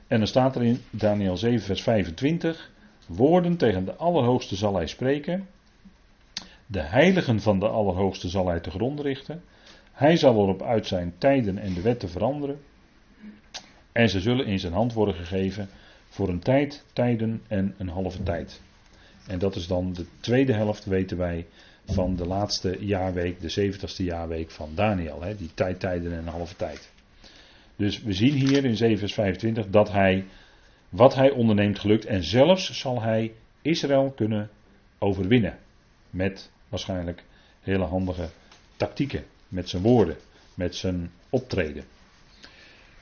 [0.07, 2.71] En dan staat er in Daniel 7, vers 25
[3.07, 5.47] Woorden tegen de Allerhoogste zal hij spreken.
[6.65, 9.43] De heiligen van de Allerhoogste zal hij te grond richten.
[9.91, 12.59] Hij zal erop uit zijn tijden en de wetten veranderen.
[13.91, 15.69] En ze zullen in zijn hand worden gegeven
[16.09, 18.61] voor een tijd, tijden en een halve tijd.
[19.27, 21.45] En dat is dan de tweede helft, weten wij,
[21.85, 25.21] van de laatste jaarweek, de zeventigste jaarweek van Daniel.
[25.21, 26.91] Hè, die tijd, tijden en een halve tijd.
[27.75, 30.25] Dus we zien hier in 7 vers 25 dat hij,
[30.89, 32.05] wat hij onderneemt gelukt.
[32.05, 34.49] En zelfs zal hij Israël kunnen
[34.99, 35.57] overwinnen.
[36.09, 37.23] Met waarschijnlijk
[37.61, 38.29] hele handige
[38.75, 39.23] tactieken.
[39.47, 40.17] Met zijn woorden,
[40.53, 41.83] met zijn optreden.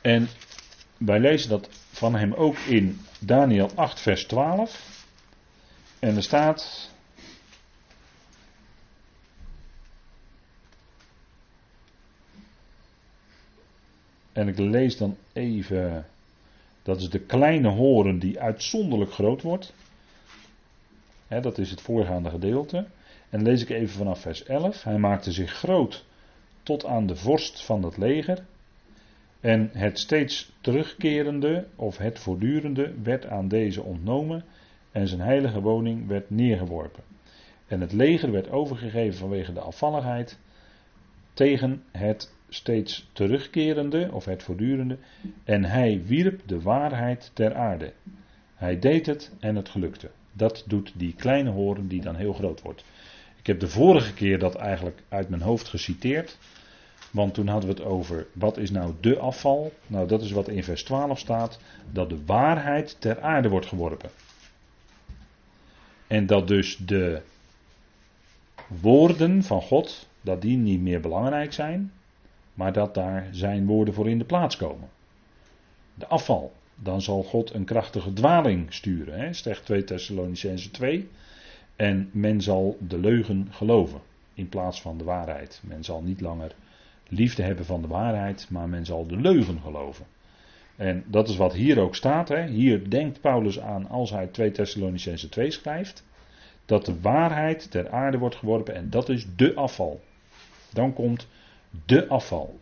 [0.02, 0.28] En
[1.00, 5.06] wij lezen dat van hem ook in Daniel 8, vers 12.
[6.00, 6.92] En er staat.
[14.32, 16.08] En ik lees dan even.
[16.84, 19.74] Dat is de kleine horen die uitzonderlijk groot wordt.
[21.28, 22.86] dat is het voorgaande gedeelte.
[23.30, 24.84] En lees ik even vanaf vers 11.
[24.84, 26.06] Hij maakte zich groot
[26.64, 28.46] tot aan de vorst van het leger.
[29.40, 34.44] En het steeds terugkerende of het voortdurende werd aan deze ontnomen
[34.92, 37.04] en zijn heilige woning werd neergeworpen.
[37.68, 40.40] En het leger werd overgegeven vanwege de afvalligheid
[41.34, 44.98] tegen het steeds terugkerende of het voortdurende.
[45.44, 47.94] En hij wierp de waarheid ter aarde.
[48.56, 50.10] Hij deed het en het gelukte.
[50.34, 52.84] Dat doet die kleine horen die dan heel groot wordt.
[53.40, 56.38] Ik heb de vorige keer dat eigenlijk uit mijn hoofd geciteerd.
[57.12, 59.74] Want toen hadden we het over wat is nou de afval.
[59.88, 61.60] Nou, dat is wat in vers 12 staat.
[61.92, 64.10] Dat de waarheid ter aarde wordt geworpen.
[66.08, 67.22] En dat dus de
[68.68, 71.92] woorden van God, dat die niet meer belangrijk zijn.
[72.54, 74.90] Maar dat daar zijn woorden voor in de plaats komen.
[75.94, 76.54] De afval.
[76.76, 79.20] Dan zal God een krachtige dwaling sturen.
[79.20, 79.34] Hè?
[79.34, 81.10] Zegt 2 Thessalonicense 2.
[81.76, 84.02] En men zal de leugen geloven.
[84.34, 85.62] In plaats van de waarheid.
[85.64, 86.56] Men zal niet langer
[87.10, 90.06] liefde hebben van de waarheid, maar men zal de leugen geloven.
[90.76, 92.30] En dat is wat hier ook staat.
[92.30, 92.48] Hè.
[92.48, 96.08] Hier denkt Paulus aan als hij 2 Thessalonicense 2 schrijft.
[96.66, 100.02] Dat de waarheid ter aarde wordt geworpen en dat is de afval.
[100.74, 101.28] Dan komt
[101.86, 102.60] de afval.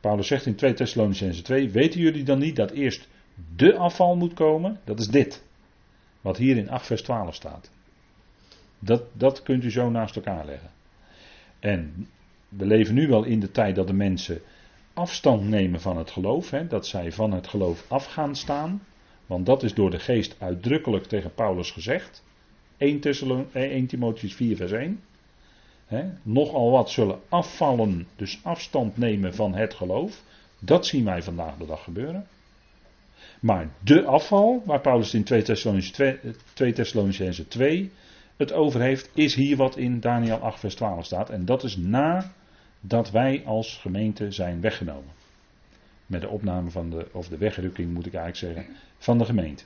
[0.00, 3.08] Paulus zegt in 2 Thessalonicense 2, weten jullie dan niet dat eerst
[3.56, 4.80] de afval moet komen?
[4.84, 5.44] Dat is dit.
[6.20, 7.70] Wat hier in 8 vers 12 staat.
[8.78, 10.70] Dat, dat kunt u zo naast elkaar leggen.
[11.58, 12.08] En
[12.48, 14.40] we leven nu wel in de tijd dat de mensen
[14.92, 16.50] afstand nemen van het geloof.
[16.50, 18.82] Hè, dat zij van het geloof af gaan staan.
[19.26, 22.24] Want dat is door de geest uitdrukkelijk tegen Paulus gezegd.
[22.76, 25.00] 1, Thessalon, 1 eh, Timotheus 4 vers 1.
[25.86, 30.22] Hè, nogal wat zullen afvallen, dus afstand nemen van het geloof.
[30.58, 32.26] Dat zien wij vandaag de dag gebeuren.
[33.40, 37.90] Maar de afval, waar Paulus in 2 Thessalonicense 2, 2
[38.36, 41.30] het over heeft, is hier wat in Daniel 8 vers 12 staat.
[41.30, 42.32] En dat is na
[42.80, 45.12] dat wij als gemeente zijn weggenomen.
[46.06, 49.64] Met de opname van de, of de wegrukking moet ik eigenlijk zeggen, van de gemeente.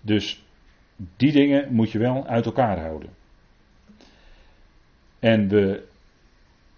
[0.00, 0.44] Dus
[1.16, 3.10] die dingen moet je wel uit elkaar houden.
[5.18, 5.88] En we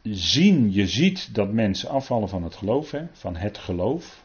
[0.02, 4.24] zien, je ziet dat mensen afvallen van het geloof, hè, van het geloof.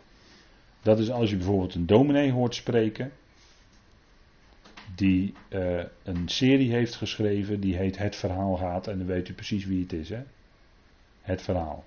[0.81, 3.11] Dat is als je bijvoorbeeld een dominee hoort spreken
[4.95, 9.33] die uh, een serie heeft geschreven, die heet Het Verhaal gaat, en dan weet u
[9.33, 10.23] precies wie het is, hè?
[11.21, 11.83] Het Verhaal.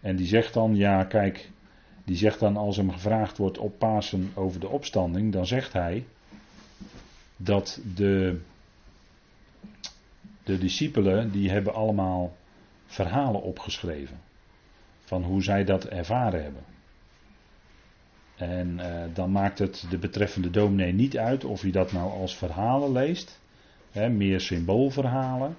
[0.00, 1.50] En die zegt dan, ja kijk,
[2.04, 6.04] die zegt dan als hem gevraagd wordt op Pasen over de opstanding, dan zegt hij
[7.36, 8.40] dat de,
[10.42, 12.36] de discipelen, die hebben allemaal
[12.86, 14.20] verhalen opgeschreven.
[15.00, 16.62] Van hoe zij dat ervaren hebben.
[18.38, 22.36] En uh, dan maakt het de betreffende dominee niet uit of hij dat nou als
[22.36, 23.40] verhalen leest,
[23.90, 25.56] hè, meer symboolverhalen,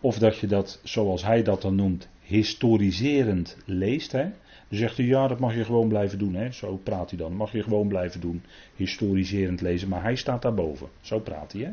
[0.00, 4.12] of dat je dat, zoals hij dat dan noemt, historiserend leest.
[4.12, 4.22] Hè.
[4.68, 6.34] Dan zegt hij, ja, dat mag je gewoon blijven doen.
[6.34, 6.52] Hè.
[6.52, 7.32] Zo praat hij dan.
[7.32, 8.42] Mag je gewoon blijven doen,
[8.76, 9.88] historiserend lezen.
[9.88, 10.88] Maar hij staat daarboven.
[11.00, 11.62] Zo praat hij.
[11.62, 11.70] Hè.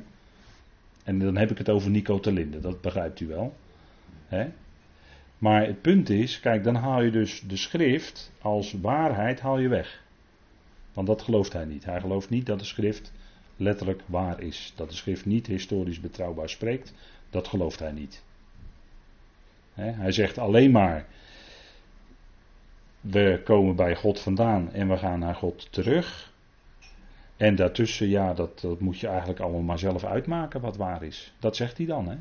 [1.03, 3.55] En dan heb ik het over Nico Telinde, dat begrijpt u wel.
[4.27, 4.47] Hè.
[5.37, 9.67] Maar het punt is, kijk, dan haal je dus de schrift als waarheid haal je
[9.67, 10.03] weg.
[10.93, 11.85] Want dat gelooft hij niet.
[11.85, 13.11] Hij gelooft niet dat de schrift
[13.55, 14.73] letterlijk waar is.
[14.75, 16.93] Dat de schrift niet historisch betrouwbaar spreekt.
[17.29, 18.23] Dat gelooft hij niet.
[19.73, 21.05] hij zegt alleen maar,
[23.01, 26.33] we komen bij God vandaan en we gaan naar God terug.
[27.37, 31.33] En daartussen, ja, dat, dat moet je eigenlijk allemaal maar zelf uitmaken wat waar is.
[31.39, 32.15] Dat zegt hij dan, hè.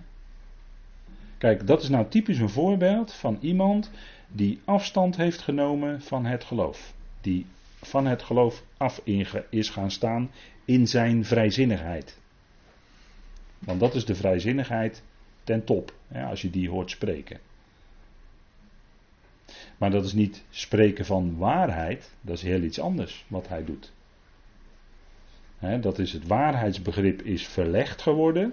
[1.38, 3.90] Kijk, dat is nou typisch een voorbeeld van iemand
[4.29, 6.94] die afstand heeft genomen van het geloof.
[7.20, 7.47] Die
[7.83, 9.01] van het geloof af
[9.51, 10.31] is gaan staan
[10.64, 12.18] in zijn vrijzinnigheid.
[13.59, 15.03] Want dat is de vrijzinnigheid
[15.44, 17.40] ten top, hè, als je die hoort spreken.
[19.79, 23.92] Maar dat is niet spreken van waarheid, dat is heel iets anders wat hij doet.
[25.81, 28.53] dat is het waarheidsbegrip is verlegd geworden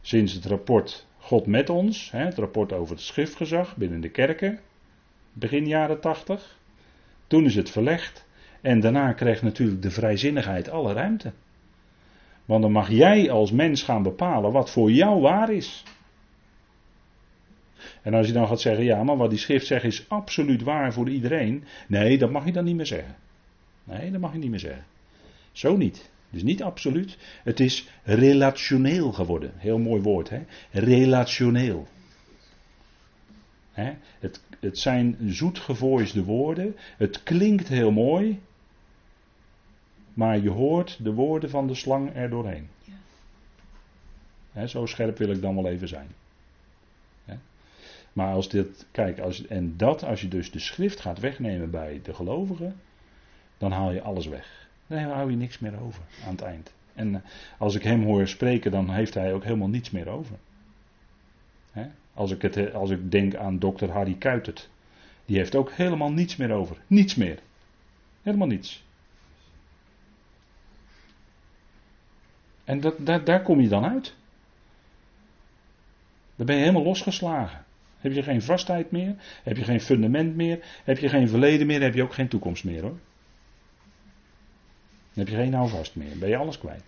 [0.00, 4.60] sinds het rapport God met ons, het rapport over het schriftgezag binnen de kerken,
[5.32, 6.58] begin jaren 80.
[7.26, 8.26] Toen is het verlegd
[8.60, 11.32] en daarna krijgt natuurlijk de vrijzinnigheid alle ruimte.
[12.44, 15.82] Want dan mag jij als mens gaan bepalen wat voor jou waar is.
[18.02, 20.92] En als je dan gaat zeggen, ja, maar wat die schrift zegt is absoluut waar
[20.92, 21.64] voor iedereen.
[21.88, 23.16] Nee, dat mag je dan niet meer zeggen.
[23.84, 24.84] Nee, dat mag je niet meer zeggen.
[25.52, 26.10] Zo niet.
[26.30, 27.18] Dus niet absoluut.
[27.42, 29.52] Het is relationeel geworden.
[29.56, 30.42] Heel mooi woord, hè?
[30.70, 31.86] Relationeel.
[33.72, 33.92] Hè?
[34.18, 36.76] Het, het zijn zoetgevoisde woorden.
[36.96, 38.40] Het klinkt heel mooi.
[40.14, 42.68] Maar je hoort de woorden van de slang er doorheen.
[44.52, 44.66] Ja.
[44.66, 46.08] zo scherp wil ik dan wel even zijn.
[48.18, 52.00] Maar als dit, kijk, als, en dat als je dus de schrift gaat wegnemen bij
[52.02, 52.80] de gelovigen,
[53.58, 54.67] dan haal je alles weg.
[54.88, 56.74] Dan hou je niks meer over aan het eind.
[56.94, 57.20] En eh,
[57.58, 60.36] als ik hem hoor spreken, dan heeft hij ook helemaal niets meer over.
[62.14, 64.70] Als, ik het, als ik denk aan dokter Harry Kuitert,
[65.24, 66.76] die heeft ook helemaal niets meer over.
[66.86, 67.38] Niets meer.
[68.22, 68.84] Helemaal niets.
[72.64, 74.14] En dat, daar kom je dan uit.
[76.36, 77.64] Dan ben je helemaal losgeslagen.
[77.98, 79.14] Heb je geen vastheid meer?
[79.42, 80.80] Heb je geen fundament meer?
[80.84, 81.82] Heb je geen verleden meer?
[81.82, 82.98] Heb je ook geen toekomst meer hoor.
[85.18, 86.18] Dan heb je geen houvast meer.
[86.18, 86.82] Ben je alles kwijt.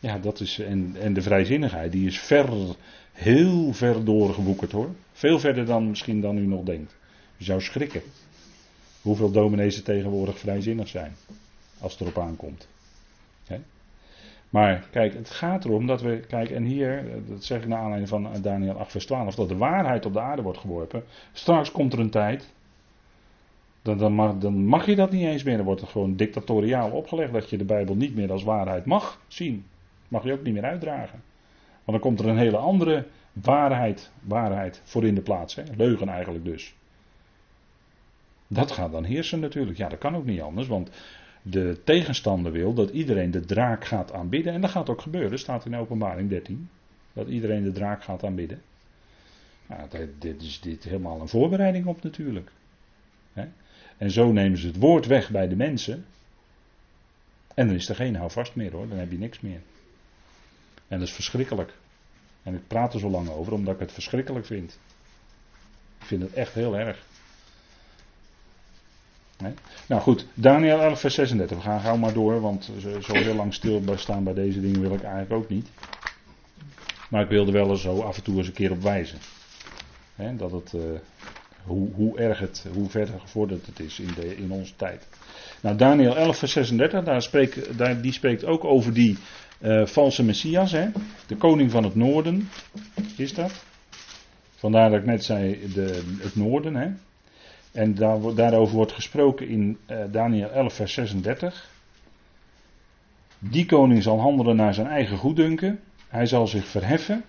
[0.00, 0.58] Ja, dat is.
[0.58, 2.48] En, en de vrijzinnigheid, die is ver,
[3.12, 4.90] heel ver doorgewoekerd hoor.
[5.12, 6.96] Veel verder dan misschien dan u nog denkt.
[7.36, 8.02] Je zou schrikken.
[9.02, 11.12] Hoeveel dominees er tegenwoordig vrijzinnig zijn.
[11.78, 12.68] Als het erop aankomt.
[14.50, 18.08] Maar kijk, het gaat erom dat we, kijk, en hier, dat zeg ik naar aanleiding
[18.08, 21.04] van Daniel 8, vers 12, dat de waarheid op de aarde wordt geworpen.
[21.32, 22.52] Straks komt er een tijd,
[23.86, 25.56] dan, dan, mag, dan mag je dat niet eens meer.
[25.56, 29.20] Dan wordt het gewoon dictatoriaal opgelegd dat je de Bijbel niet meer als waarheid mag
[29.28, 29.64] zien.
[30.08, 31.22] Mag je ook niet meer uitdragen.
[31.84, 35.54] Want dan komt er een hele andere waarheid, waarheid voor in de plaats.
[35.54, 35.62] Hè?
[35.76, 36.74] Leugen eigenlijk dus.
[38.46, 39.78] Dat gaat dan heersen natuurlijk.
[39.78, 40.90] Ja, dat kan ook niet anders, want
[41.42, 44.52] de tegenstander wil dat iedereen de draak gaat aanbidden.
[44.52, 46.68] En dat gaat ook gebeuren, staat in openbaring 13.
[47.12, 48.62] Dat iedereen de draak gaat aanbidden.
[49.66, 52.50] Nou, dit is dit helemaal een voorbereiding op natuurlijk.
[53.98, 56.06] En zo nemen ze het woord weg bij de mensen.
[57.54, 59.60] En dan is er geen houvast meer hoor, dan heb je niks meer.
[60.88, 61.72] En dat is verschrikkelijk.
[62.42, 64.78] En ik praat er zo lang over omdat ik het verschrikkelijk vind.
[65.98, 67.04] Ik vind het echt heel erg.
[69.86, 71.56] Nou goed, Daniel 11, vers 36.
[71.56, 75.02] We gaan gauw maar door, want zo heel lang stilstaan bij deze dingen wil ik
[75.02, 75.68] eigenlijk ook niet.
[77.10, 79.18] Maar ik wilde wel eens zo af en toe eens een keer op wijzen.
[80.36, 80.82] dat het, uh,
[81.66, 85.06] hoe, hoe erg het, hoe verder gevorderd het is in, de, in onze tijd.
[85.60, 89.18] Nou, Daniel 11, vers 36, daar spreekt, daar, die spreekt ook over die
[89.60, 90.72] uh, valse messias.
[90.72, 90.88] Hè?
[91.26, 92.48] De koning van het noorden
[93.16, 93.64] is dat.
[94.54, 96.74] Vandaar dat ik net zei, de, het noorden.
[96.74, 96.88] Hè?
[97.72, 101.70] En daar, daarover wordt gesproken in uh, Daniel 11, vers 36.
[103.38, 105.80] Die koning zal handelen naar zijn eigen goeddunken.
[106.08, 107.24] Hij zal zich verheffen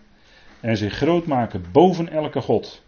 [0.59, 2.81] en zich groot maken boven elke god.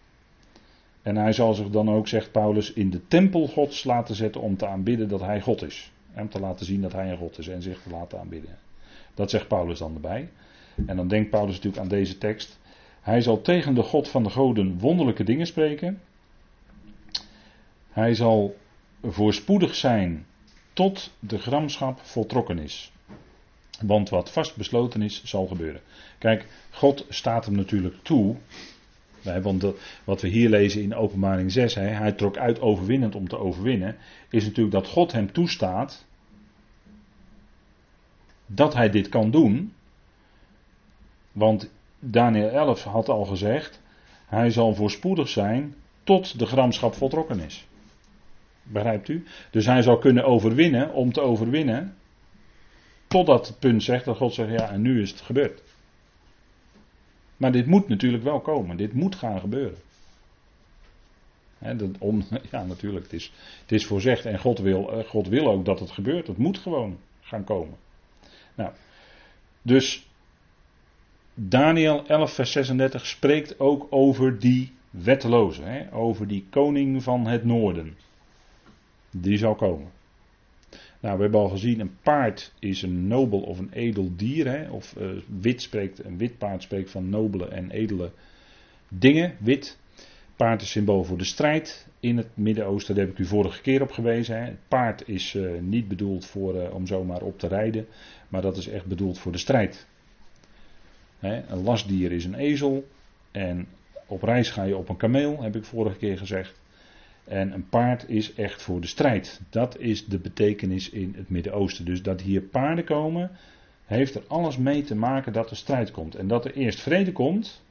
[1.01, 4.57] En hij zal zich dan ook, zegt Paulus, in de tempel gods laten zetten om
[4.57, 5.91] te aanbidden dat hij God is.
[6.15, 8.57] Om te laten zien dat hij een God is en zich te laten aanbidden.
[9.13, 10.29] Dat zegt Paulus dan erbij.
[10.85, 12.59] En dan denkt Paulus natuurlijk aan deze tekst.
[13.01, 16.01] Hij zal tegen de God van de goden wonderlijke dingen spreken.
[17.89, 18.57] Hij zal
[19.03, 20.25] voorspoedig zijn
[20.73, 22.91] tot de gramschap voltrokken is.
[23.85, 25.81] Want wat vast besloten is, zal gebeuren.
[26.17, 28.35] Kijk, God staat hem natuurlijk toe.
[29.41, 29.65] Want
[30.03, 33.95] wat we hier lezen in Openbaring 6, hij trok uit overwinnend om te overwinnen,
[34.29, 36.05] is natuurlijk dat God hem toestaat
[38.45, 39.73] dat hij dit kan doen.
[41.31, 41.69] Want
[41.99, 43.81] Daniel 11 had al gezegd,
[44.25, 47.67] hij zal voorspoedig zijn tot de gramschap voltrokken is.
[48.63, 49.23] Begrijpt u?
[49.51, 51.95] Dus hij zal kunnen overwinnen om te overwinnen.
[53.07, 55.61] Totdat het punt zegt dat God zegt: ja, en nu is het gebeurd.
[57.39, 58.77] Maar dit moet natuurlijk wel komen.
[58.77, 59.77] Dit moet gaan gebeuren.
[61.59, 63.03] dat om, ja, natuurlijk.
[63.03, 63.31] Het is,
[63.61, 66.27] het is voorzegd en God wil, eh, God wil ook dat het gebeurt.
[66.27, 67.77] Het moet gewoon gaan komen.
[68.55, 68.71] Nou,
[69.61, 70.07] dus
[71.33, 75.87] Daniel 11, vers 36 spreekt ook over die wetteloze.
[75.91, 77.97] Over die koning van het noorden.
[79.11, 79.91] Die zal komen.
[80.99, 84.47] Nou, we hebben al gezien, een paard is een nobel of een edel dier.
[84.47, 84.69] Hè?
[84.69, 88.11] Of uh, wit spreekt, een wit paard spreekt van nobele en edele
[88.87, 89.79] dingen, wit.
[90.35, 92.95] Paard is symbool voor de strijd in het Midden-Oosten.
[92.95, 94.37] Daar heb ik u vorige keer op gewezen.
[94.37, 94.45] Hè.
[94.45, 97.87] Het paard is uh, niet bedoeld voor, uh, om zomaar op te rijden,
[98.27, 99.87] maar dat is echt bedoeld voor de strijd.
[101.19, 101.43] Hè.
[101.47, 102.87] Een lastdier is een ezel
[103.31, 103.67] en
[104.05, 106.58] op reis ga je op een kameel, heb ik vorige keer gezegd.
[107.29, 109.41] En een paard is echt voor de strijd.
[109.49, 111.85] Dat is de betekenis in het Midden-Oosten.
[111.85, 113.31] Dus dat hier paarden komen,
[113.85, 116.15] heeft er alles mee te maken dat er strijd komt.
[116.15, 117.63] En dat er eerst vrede komt,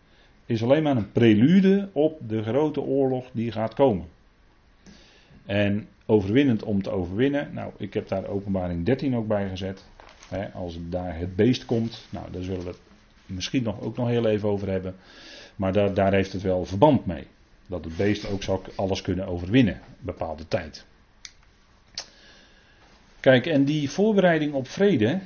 [0.47, 4.07] is alleen maar een prelude op de grote oorlog die gaat komen.
[5.47, 9.85] En overwinnend om te overwinnen, nou ik heb daar openbaring 13 ook bij gezet.
[10.55, 12.79] Als daar het beest komt, nou daar zullen we het
[13.27, 14.95] misschien nog, ook nog heel even over hebben.
[15.57, 17.27] Maar daar heeft het wel verband mee.
[17.69, 20.87] Dat het beest ook zal alles kunnen overwinnen, een bepaalde tijd.
[23.21, 25.21] Kijk, en die voorbereiding op vrede,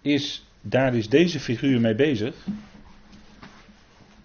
[0.00, 2.34] is, daar is deze figuur mee bezig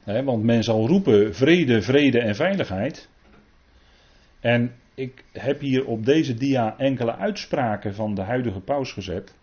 [0.06, 3.10] want men zal roepen vrede, vrede en veiligheid.
[4.40, 9.36] En ik heb hier op deze dia enkele uitspraken van de huidige paus gezet.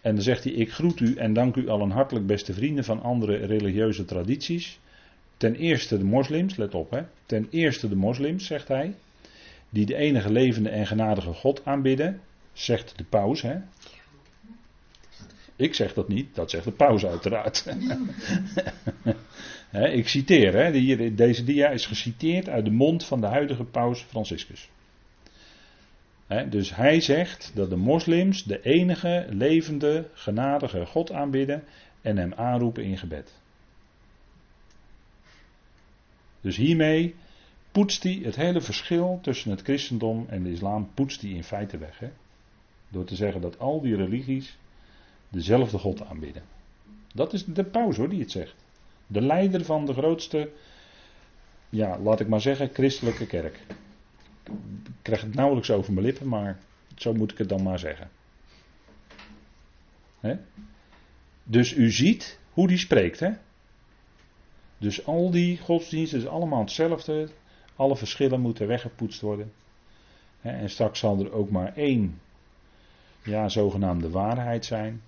[0.00, 3.02] En dan zegt hij: Ik groet u en dank u allen hartelijk, beste vrienden van
[3.02, 4.78] andere religieuze tradities.
[5.36, 7.02] Ten eerste de moslims, let op hè.
[7.26, 8.94] Ten eerste de moslims, zegt hij.
[9.70, 12.20] Die de enige levende en genadige God aanbidden.
[12.52, 13.58] Zegt de paus hè.
[15.56, 17.66] Ik zeg dat niet, dat zegt de paus uiteraard.
[20.00, 20.72] ik citeer,
[21.16, 24.68] deze dia is geciteerd uit de mond van de huidige paus Franciscus.
[26.48, 31.64] dus hij zegt dat de moslims de enige levende, genadige God aanbidden
[32.02, 33.32] en hem aanroepen in gebed.
[36.46, 37.14] Dus hiermee
[37.72, 41.78] poetst hij het hele verschil tussen het christendom en de islam poetst hij in feite
[41.78, 42.02] weg.
[42.88, 44.58] Door te zeggen dat al die religies
[45.28, 46.42] dezelfde God aanbidden.
[47.14, 48.54] Dat is de paus hoor die het zegt.
[49.06, 50.50] De leider van de grootste,
[51.68, 53.60] ja, laat ik maar zeggen, christelijke kerk.
[54.84, 56.58] Ik krijg het nauwelijks over mijn lippen, maar
[56.96, 58.10] zo moet ik het dan maar zeggen.
[61.42, 63.30] Dus u ziet hoe die spreekt, hè?
[64.78, 67.28] Dus al die godsdiensten is allemaal hetzelfde.
[67.76, 69.52] Alle verschillen moeten weggepoetst worden.
[70.40, 72.20] En straks zal er ook maar één,
[73.22, 75.02] ja, zogenaamde waarheid zijn.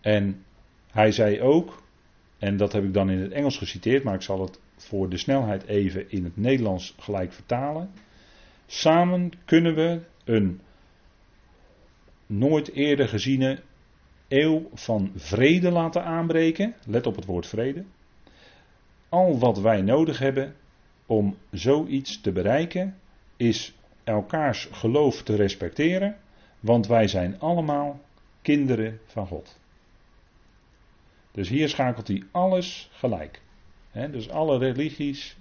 [0.00, 0.44] En
[0.90, 1.82] hij zei ook,
[2.38, 5.16] en dat heb ik dan in het Engels geciteerd, maar ik zal het voor de
[5.16, 7.90] snelheid even in het Nederlands gelijk vertalen.
[8.66, 10.60] Samen kunnen we een
[12.26, 13.58] nooit eerder geziene
[14.28, 16.74] eeuw van vrede laten aanbreken.
[16.86, 17.84] Let op het woord vrede.
[19.08, 20.54] Al wat wij nodig hebben
[21.06, 22.96] om zoiets te bereiken,
[23.36, 26.16] is elkaars geloof te respecteren,
[26.60, 28.00] want wij zijn allemaal
[28.42, 29.58] kinderen van God.
[31.32, 33.40] Dus hier schakelt hij alles gelijk.
[33.92, 35.36] dus alle religies,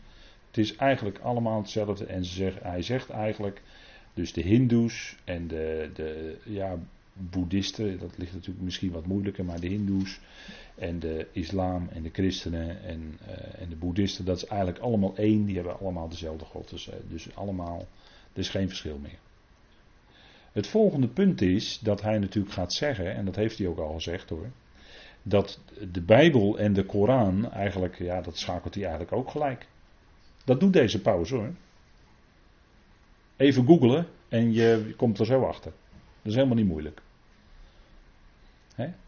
[0.48, 2.06] het is eigenlijk allemaal hetzelfde.
[2.06, 3.62] En ze hij zegt eigenlijk,
[4.14, 6.78] dus de Hindoes en de, de ja,
[7.18, 10.20] Boeddhisten, dat ligt natuurlijk misschien wat moeilijker, maar de Hindoes
[10.76, 15.16] en de islam en de christenen en, uh, en de boeddhisten, dat is eigenlijk allemaal
[15.16, 16.70] één, die hebben allemaal dezelfde God.
[16.70, 17.78] Dus, uh, dus allemaal,
[18.34, 19.20] er is geen verschil meer.
[20.52, 23.94] Het volgende punt is dat hij natuurlijk gaat zeggen, en dat heeft hij ook al
[23.94, 24.50] gezegd hoor,
[25.24, 25.60] dat
[25.92, 29.68] de Bijbel en de Koran eigenlijk, ja, dat schakelt hij eigenlijk ook gelijk.
[30.46, 31.54] Dat doet deze pauze hoor.
[33.38, 35.72] Even googlen en je komt er zo achter.
[35.72, 37.02] Dat is helemaal niet moeilijk.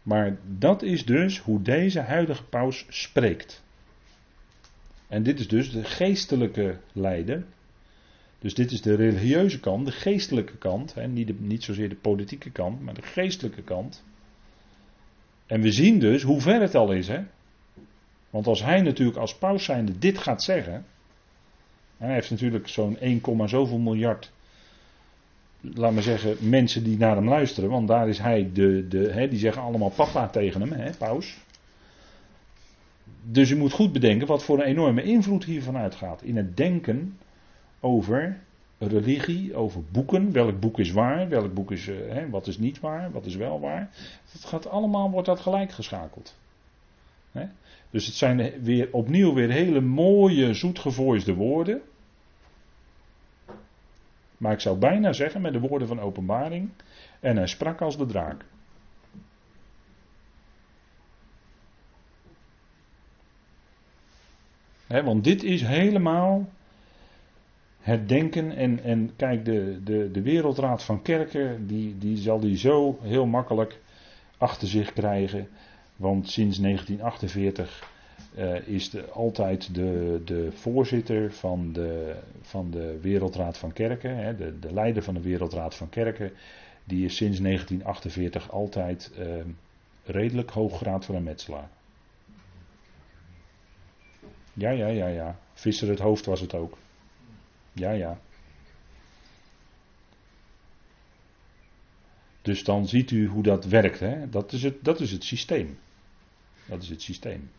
[0.02, 3.62] Maar dat is dus hoe deze huidige paus spreekt.
[5.08, 7.44] En dit is dus de geestelijke leider.
[8.38, 10.94] Dus dit is de religieuze kant, de geestelijke kant.
[11.38, 14.04] Niet, zozeer de politieke kant, maar de geestelijke kant.
[15.46, 17.08] En we zien dus hoe ver het al is.
[17.08, 17.24] Hè?
[18.30, 20.86] Want als hij natuurlijk als paus zijnde dit gaat zeggen.
[21.96, 24.32] Hij heeft natuurlijk zo'n 1, zoveel miljard.
[25.60, 27.70] Laat maar zeggen, mensen die naar hem luisteren.
[27.70, 28.88] Want daar is hij de.
[28.88, 31.36] de hè, die zeggen allemaal papa tegen hem, hè, paus.
[33.22, 36.22] Dus u moet goed bedenken wat voor een enorme invloed hiervan uitgaat.
[36.22, 37.18] In het denken
[37.80, 38.38] over
[38.78, 40.32] religie, over boeken.
[40.32, 43.36] Welk boek is waar, welk boek is, uh, hè, wat is niet waar, wat is
[43.36, 43.90] wel waar.
[44.32, 46.36] Het gaat allemaal, wordt dat gelijk geschakeld.
[47.32, 47.46] Hè?
[47.90, 51.82] Dus het zijn weer opnieuw weer hele mooie, zoetgevoisde woorden.
[54.38, 56.70] Maar ik zou bijna zeggen met de woorden van openbaring.
[57.20, 58.44] En hij sprak als de draak.
[64.86, 66.48] want dit is helemaal
[67.80, 68.56] het denken.
[68.56, 73.26] En, en kijk, de, de, de Wereldraad van Kerken, die, die zal die zo heel
[73.26, 73.80] makkelijk
[74.38, 75.48] achter zich krijgen.
[75.96, 77.90] Want sinds 1948
[78.38, 84.58] uh, is altijd de, de voorzitter van de, van de Wereldraad van Kerken, hè, de,
[84.58, 86.32] de leider van de Wereldraad van Kerken,
[86.84, 89.44] die is sinds 1948 altijd uh,
[90.04, 91.70] redelijk hooggraad van een metselaar.
[94.52, 95.38] Ja, ja, ja, ja.
[95.52, 96.78] Visser het hoofd was het ook.
[97.72, 98.20] Ja, ja.
[102.42, 104.00] Dus dan ziet u hoe dat werkt.
[104.00, 104.28] Hè?
[104.28, 105.78] Dat, is het, dat is het systeem.
[106.66, 107.50] Dat is het systeem.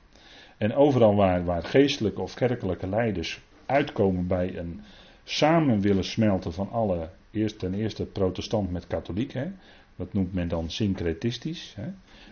[0.60, 4.82] En overal waar, waar geestelijke of kerkelijke leiders uitkomen bij een
[5.24, 9.52] samen willen smelten van alle, eerst, ten eerste protestant met katholiek, hè,
[9.96, 11.74] dat noemt men dan syncretistisch.
[11.76, 11.88] Hè.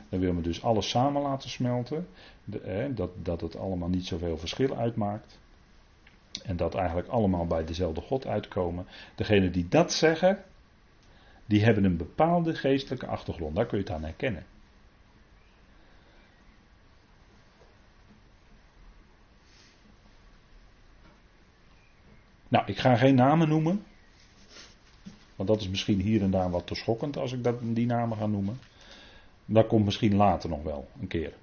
[0.09, 2.07] Dan wil men dus alles samen laten smelten,
[2.61, 5.39] hè, dat, dat het allemaal niet zoveel verschil uitmaakt.
[6.43, 8.85] En dat eigenlijk allemaal bij dezelfde God uitkomen.
[9.15, 10.43] Degenen die dat zeggen,
[11.45, 13.55] die hebben een bepaalde geestelijke achtergrond.
[13.55, 14.45] Daar kun je het aan herkennen.
[22.47, 23.83] Nou, ik ga geen namen noemen.
[25.35, 28.17] Want dat is misschien hier en daar wat te schokkend als ik dat, die namen
[28.17, 28.59] ga noemen.
[29.45, 31.33] Dat komt misschien later nog wel, een keer.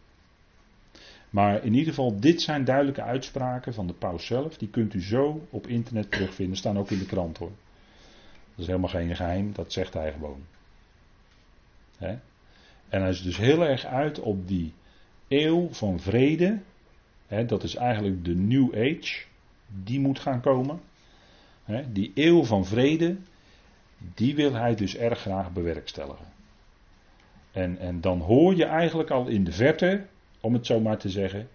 [1.30, 4.56] Maar in ieder geval, dit zijn duidelijke uitspraken van de paus zelf.
[4.56, 6.56] Die kunt u zo op internet terugvinden.
[6.56, 7.52] Staan ook in de krant hoor.
[8.50, 10.42] Dat is helemaal geen geheim, dat zegt hij gewoon.
[12.88, 14.72] En hij is dus heel erg uit op die
[15.28, 16.60] eeuw van vrede.
[17.46, 19.24] Dat is eigenlijk de New Age.
[19.84, 20.80] Die moet gaan komen
[21.92, 23.16] die eeuw van vrede,
[23.98, 26.32] die wil hij dus erg graag bewerkstelligen.
[27.52, 30.04] En, en dan hoor je eigenlijk al in de verte,
[30.40, 31.48] om het zo maar te zeggen,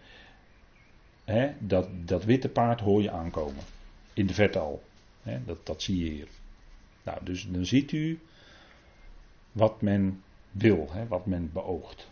[1.60, 3.64] dat, dat witte paard hoor je aankomen.
[4.14, 4.84] In de verte al.
[5.46, 6.28] dat, dat zie je hier.
[7.04, 8.20] Nou, dus dan ziet u
[9.52, 12.08] wat men wil, wat men beoogt.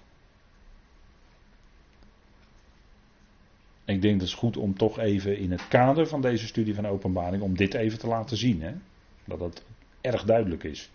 [3.88, 6.88] Ik denk dat het goed om toch even in het kader van deze studie van
[6.88, 8.62] openbaring, om dit even te laten zien.
[8.62, 8.72] Hè?
[9.26, 9.64] Dat het
[10.02, 10.90] erg duidelijk is.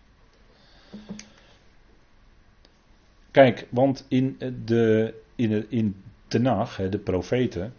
[3.30, 7.74] Kijk, want in de, in, in Tenach, de profeten,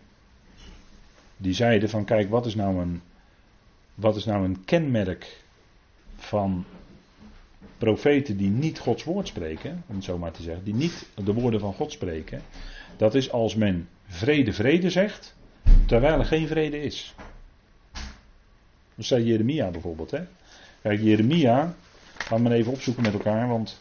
[1.38, 3.02] die zeiden van kijk, wat is nou een,
[3.96, 5.44] wat is nou een kenmerk
[6.16, 6.66] van
[7.78, 11.34] profeten die niet Gods woord spreken, om het zo maar te zeggen, die niet de
[11.34, 12.42] woorden van God spreken.
[12.98, 15.36] Dat is als men vrede, vrede zegt,
[15.86, 17.16] terwijl er geen vrede is.
[18.96, 20.12] Dat zei Jeremia bijvoorbeeld.
[20.12, 20.22] Hè?
[20.82, 21.76] Kijk, Jeremia,
[22.18, 23.80] gaan we even opzoeken met elkaar, want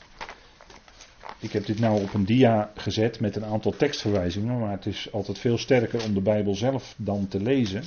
[1.38, 5.12] ik heb dit nou op een dia gezet met een aantal tekstverwijzingen, maar het is
[5.12, 7.82] altijd veel sterker om de Bijbel zelf dan te lezen.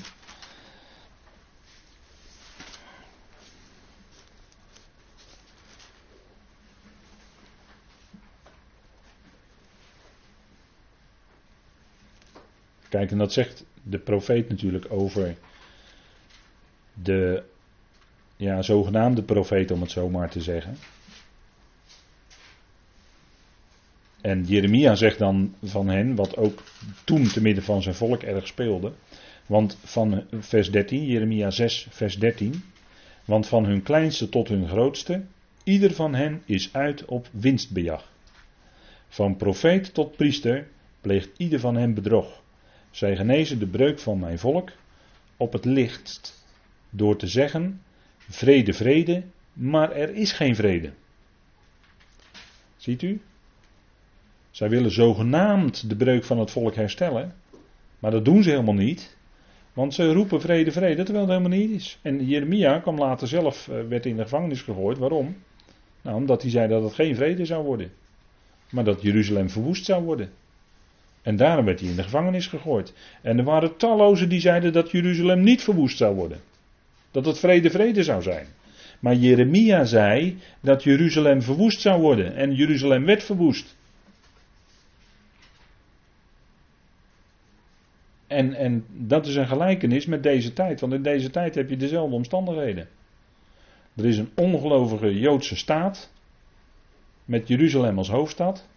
[12.96, 15.36] Kijk, en dat zegt de profeet natuurlijk over
[16.94, 17.44] de
[18.36, 20.78] ja, zogenaamde profeet, om het zo maar te zeggen.
[24.22, 26.64] En Jeremia zegt dan van hen, wat ook
[27.04, 28.92] toen te midden van zijn volk erg speelde.
[29.46, 32.64] Want van vers 13, Jeremia 6, vers 13.
[33.26, 35.24] Want van hun kleinste tot hun grootste,
[35.64, 38.12] ieder van hen is uit op winstbejag.
[39.08, 40.68] Van profeet tot priester
[41.02, 42.44] pleegt ieder van hen bedrog.
[42.96, 44.72] Zij genezen de breuk van mijn volk
[45.38, 46.46] op het lichtst
[46.90, 47.82] door te zeggen:
[48.18, 49.24] vrede, vrede,
[49.54, 50.92] maar er is geen vrede.
[52.78, 53.22] Ziet u?
[54.52, 57.36] Zij willen zogenaamd de breuk van het volk herstellen,
[58.00, 59.18] maar dat doen ze helemaal niet.
[59.74, 62.00] Want ze roepen vrede, vrede, terwijl het helemaal niet is.
[62.02, 64.98] En Jeremia kwam later zelf, eh, werd in de gevangenis gegooid.
[64.98, 65.36] Waarom?
[66.02, 67.92] Nou, omdat hij zei dat het geen vrede zou worden.
[68.70, 70.30] Maar dat Jeruzalem verwoest zou worden.
[71.26, 72.94] En daarom werd hij in de gevangenis gegooid.
[73.22, 76.40] En er waren tallozen die zeiden dat Jeruzalem niet verwoest zou worden.
[77.12, 78.48] Dat het vrede vrede zou zijn.
[79.00, 82.36] Maar Jeremia zei dat Jeruzalem verwoest zou worden.
[82.36, 83.76] En Jeruzalem werd verwoest.
[88.28, 90.80] En, en dat is een gelijkenis met deze tijd.
[90.80, 92.88] Want in deze tijd heb je dezelfde omstandigheden.
[93.96, 96.12] Er is een ongelovige Joodse staat.
[97.26, 98.68] Met Jeruzalem als hoofdstad.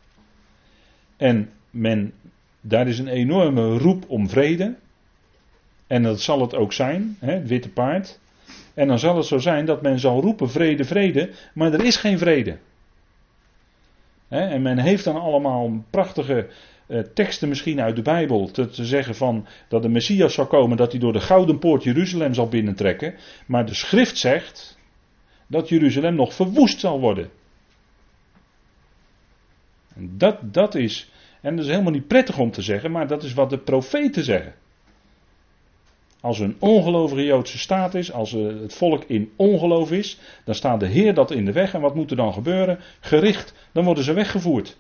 [1.17, 2.13] En men
[2.61, 4.77] daar is een enorme roep om vrede.
[5.87, 8.21] En dat zal het ook zijn, hè, witte paard.
[8.75, 11.97] En dan zal het zo zijn dat men zal roepen vrede, vrede, maar er is
[11.97, 12.59] geen vrede.
[14.29, 16.49] en men heeft dan allemaal prachtige
[16.89, 18.51] eh, teksten misschien uit de Bijbel.
[18.51, 21.83] Te, te zeggen van dat de Messias zal komen, dat hij door de gouden poort
[21.83, 23.15] Jeruzalem zal binnentrekken.
[23.47, 24.79] Maar de schrift zegt
[25.47, 27.31] dat Jeruzalem nog verwoest zal worden.
[29.95, 31.11] En dat, dat is,
[31.41, 34.25] en dat is helemaal niet prettig om te zeggen, maar dat is wat de profeten
[34.25, 34.55] zeggen.
[36.21, 40.81] Als er een ongelovige Joodse staat is, als het volk in ongeloof is, dan staat
[40.81, 41.75] de Heer dat in de weg.
[41.75, 42.79] En wat moet er dan gebeuren?
[43.01, 44.77] Gericht, dan worden ze weggevoerd.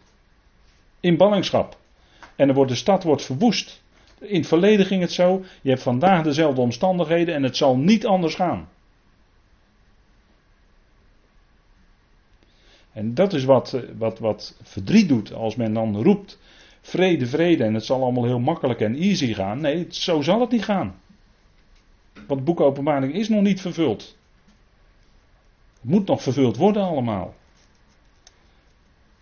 [1.01, 1.77] In ballingschap.
[2.37, 3.83] En wordt de stad wordt verwoest.
[4.19, 5.45] In het verleden ging het zo.
[5.63, 8.69] Je hebt vandaag dezelfde omstandigheden en het zal niet anders gaan.
[12.99, 16.39] En dat is wat, eh, wat, wat verdriet doet als men dan roept
[16.81, 19.61] vrede, vrede en het zal allemaal heel makkelijk en easy gaan.
[19.61, 20.95] Nee, zo zal het niet gaan.
[22.15, 22.77] Want het boek
[23.13, 24.17] is nog niet vervuld.
[25.81, 27.35] Het moet nog vervuld worden allemaal.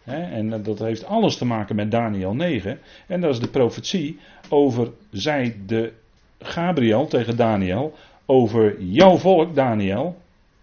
[0.04, 2.78] en dat heeft alles te maken met Daniel 9.
[3.06, 4.18] En dat is de profetie
[4.48, 5.92] over, zij de
[6.38, 7.94] Gabriel tegen Daniel,
[8.26, 10.16] over jouw volk Daniel.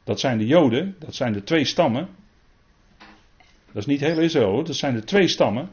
[0.04, 2.08] Dat zijn de Joden, dat zijn de twee stammen.
[3.74, 5.70] Dat is niet heel Israël, dat zijn de twee stammen.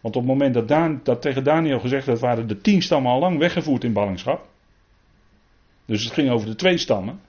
[0.00, 3.12] Want op het moment dat, Dan, dat tegen Daniel gezegd werd, waren de tien stammen
[3.12, 4.48] al lang weggevoerd in ballingschap.
[5.84, 7.20] Dus het ging over de twee stammen.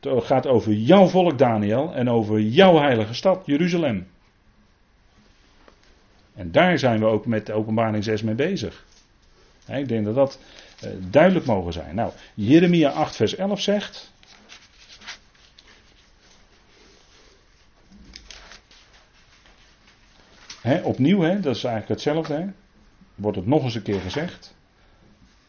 [0.00, 4.06] Het gaat over jouw volk Daniel en over jouw heilige stad Jeruzalem.
[6.34, 8.84] En daar zijn we ook met de openbaring 6 mee bezig.
[9.68, 10.38] Ik denk dat dat
[10.80, 11.94] eh, duidelijk mogen zijn.
[11.94, 14.12] Nou, Jeremia 8 vers 11 zegt.
[20.82, 22.52] Opnieuw, dat is eigenlijk hetzelfde.
[23.14, 24.56] Wordt het nog eens een keer gezegd.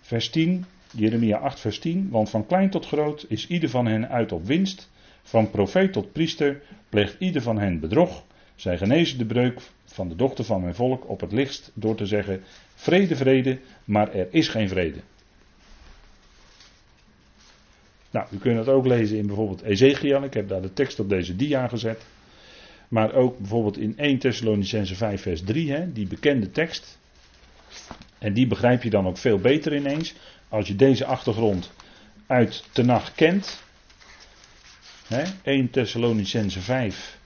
[0.01, 0.65] Vers 10.
[0.91, 2.09] Jeremia 8, vers 10.
[2.09, 4.91] Want van klein tot groot is ieder van hen uit op winst.
[5.23, 8.23] Van profeet tot priester pleegt ieder van hen bedrog.
[8.55, 12.05] Zij genezen de breuk van de dochter van mijn volk op het lichtst door te
[12.05, 12.41] zeggen:
[12.75, 14.99] Vrede, vrede, maar er is geen vrede.
[18.11, 20.23] Nou, u kunt het ook lezen in bijvoorbeeld Ezekiel.
[20.23, 22.05] Ik heb daar de tekst op deze dia gezet.
[22.87, 26.99] Maar ook bijvoorbeeld in 1 Thessalonicense 5, vers 3, hè, die bekende tekst.
[28.17, 30.13] En die begrijp je dan ook veel beter ineens
[30.49, 31.71] als je deze achtergrond
[32.27, 33.63] uit Tenach kent.
[35.07, 37.17] Hè, 1 Thessalonicense 5.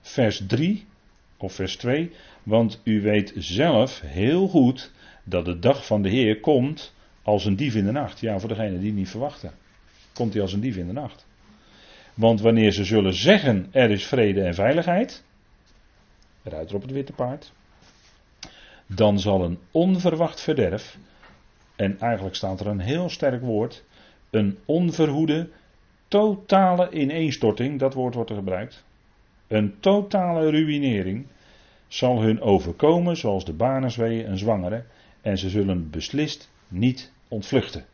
[0.00, 0.86] Vers 3
[1.36, 2.12] of vers 2.
[2.42, 4.92] Want u weet zelf heel goed
[5.24, 6.92] dat de dag van de Heer komt
[7.28, 8.20] als een dief in de nacht.
[8.20, 9.52] Ja, voor degene die het niet verwachten.
[10.12, 11.26] Komt hij als een dief in de nacht.
[12.14, 15.24] Want wanneer ze zullen zeggen er is vrede en veiligheid.
[16.42, 17.52] Ruiter op het witte paard.
[18.86, 20.98] Dan zal een onverwacht verderf.
[21.76, 23.84] En eigenlijk staat er een heel sterk woord.
[24.30, 25.48] Een onverhoede,
[26.08, 27.78] totale ineenstorting.
[27.78, 28.84] Dat woord wordt er gebruikt.
[29.46, 31.26] Een totale ruïnering
[31.88, 34.84] zal hun overkomen zoals de banersweeën een zwangere.
[35.20, 37.86] En ze zullen beslist niet ontvluchten.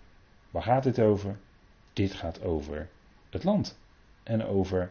[0.51, 1.37] Waar gaat dit over?
[1.93, 2.89] Dit gaat over
[3.31, 3.79] het land.
[4.23, 4.91] En over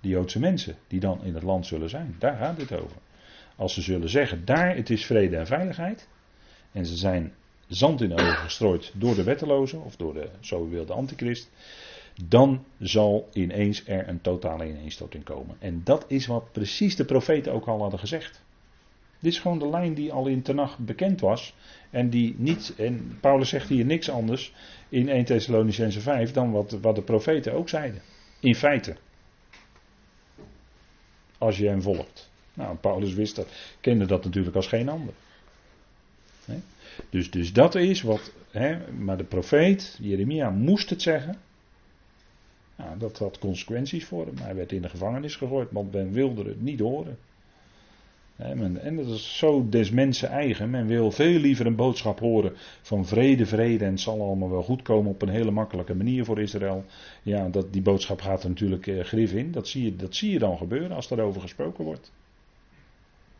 [0.00, 2.16] de Joodse mensen die dan in het land zullen zijn.
[2.18, 2.96] Daar gaat dit over.
[3.56, 6.08] Als ze zullen zeggen, daar het is vrede en veiligheid.
[6.72, 7.32] En ze zijn
[7.66, 11.50] zand in de ogen gestrooid door de wettelozen, of door de, zo wil de antichrist.
[12.24, 15.56] Dan zal ineens er een totale ineenstorting komen.
[15.58, 18.42] En dat is wat precies de profeten ook al hadden gezegd.
[19.22, 21.54] Dit is gewoon de lijn die al in Tenach bekend was.
[21.90, 24.52] En die niet, en Paulus zegt hier niks anders
[24.88, 28.02] in 1 Thessalonicense 5 dan wat, wat de profeten ook zeiden.
[28.40, 28.96] In feite.
[31.38, 32.30] Als je hem volgt.
[32.54, 33.48] Nou, Paulus wist dat,
[33.80, 35.14] kende dat natuurlijk als geen ander.
[37.10, 38.32] Dus, dus dat is wat,
[38.98, 41.36] maar de profeet, Jeremia, moest het zeggen.
[42.76, 44.36] Nou, dat had consequenties voor hem.
[44.36, 47.18] Hij werd in de gevangenis gegooid, want men wilde het niet horen.
[48.36, 50.70] En dat is zo des mensen eigen.
[50.70, 52.52] Men wil veel liever een boodschap horen
[52.82, 56.24] van vrede, vrede en het zal allemaal wel goed komen op een hele makkelijke manier
[56.24, 56.84] voor Israël.
[57.22, 59.52] Ja, dat, die boodschap gaat er natuurlijk eh, grif in.
[59.52, 62.12] Dat zie, je, dat zie je dan gebeuren als daarover gesproken wordt.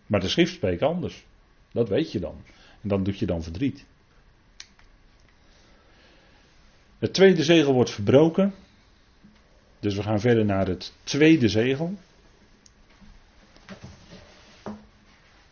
[0.06, 1.24] Maar de schrift spreekt anders.
[1.72, 2.34] Dat weet je dan.
[2.82, 3.84] En dan doet je dan verdriet.
[6.98, 8.54] Het tweede zegel wordt verbroken.
[9.80, 11.94] Dus we gaan verder naar het tweede zegel.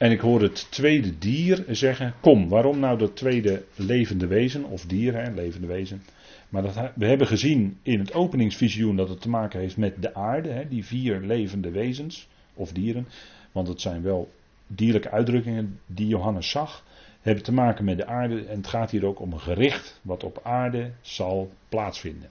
[0.01, 4.85] En ik hoor het tweede dier zeggen: Kom, waarom nou dat tweede levende wezen, of
[4.85, 6.03] dier, levende wezen.
[6.49, 10.15] Maar dat, we hebben gezien in het openingsvisioen dat het te maken heeft met de
[10.15, 13.07] aarde, hè, die vier levende wezens, of dieren.
[13.53, 14.31] Want het zijn wel
[14.67, 16.85] dierlijke uitdrukkingen die Johannes zag,
[17.21, 18.45] hebben te maken met de aarde.
[18.45, 22.31] En het gaat hier ook om een gericht wat op aarde zal plaatsvinden.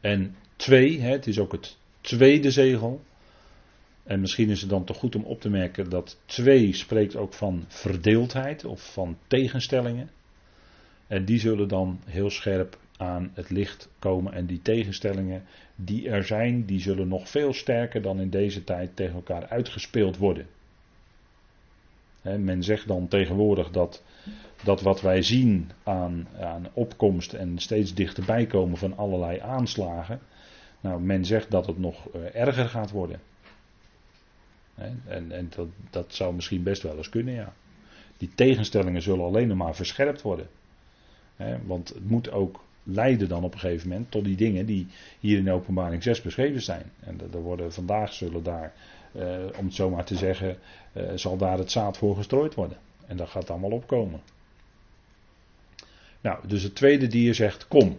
[0.00, 3.04] En twee, hè, het is ook het tweede zegel.
[4.06, 7.32] En misschien is het dan toch goed om op te merken dat twee spreekt ook
[7.32, 10.10] van verdeeldheid of van tegenstellingen.
[11.06, 14.32] En die zullen dan heel scherp aan het licht komen.
[14.32, 15.44] En die tegenstellingen
[15.76, 20.16] die er zijn, die zullen nog veel sterker dan in deze tijd tegen elkaar uitgespeeld
[20.16, 20.46] worden.
[22.22, 24.02] men zegt dan tegenwoordig dat,
[24.64, 30.20] dat wat wij zien aan, aan opkomst en steeds dichterbij komen van allerlei aanslagen.
[30.80, 33.20] Nou, men zegt dat het nog eh, erger gaat worden.
[34.76, 37.54] En, en dat, dat zou misschien best wel eens kunnen, ja.
[38.16, 40.48] Die tegenstellingen zullen alleen maar verscherpt worden.
[41.66, 44.86] Want het moet ook leiden dan op een gegeven moment tot die dingen die
[45.20, 46.92] hier in openbaring 6 beschreven zijn.
[47.00, 48.72] En er worden vandaag zullen daar,
[49.12, 49.24] eh,
[49.58, 50.58] om het zo maar te zeggen,
[50.92, 52.78] eh, zal daar het zaad voor gestrooid worden.
[53.06, 54.20] En dat gaat allemaal opkomen.
[56.20, 57.96] Nou, dus het tweede dier zegt kom.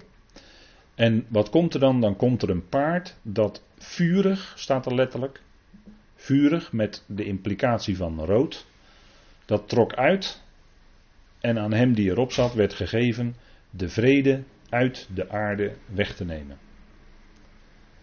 [0.96, 2.02] En wat komt er dan?
[2.02, 5.42] Dan komt er een paard dat vurig, staat er letterlijk,
[6.28, 8.66] vurig met de implicatie van rood.
[9.46, 10.44] Dat trok uit
[11.40, 13.36] en aan hem die erop zat werd gegeven
[13.70, 16.58] de vrede uit de aarde weg te nemen.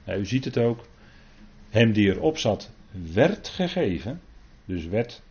[0.05, 0.87] Nou, u ziet het ook.
[1.71, 2.71] Hem die erop zat
[3.13, 4.21] werd gegeven.
[4.65, 5.23] Dus werd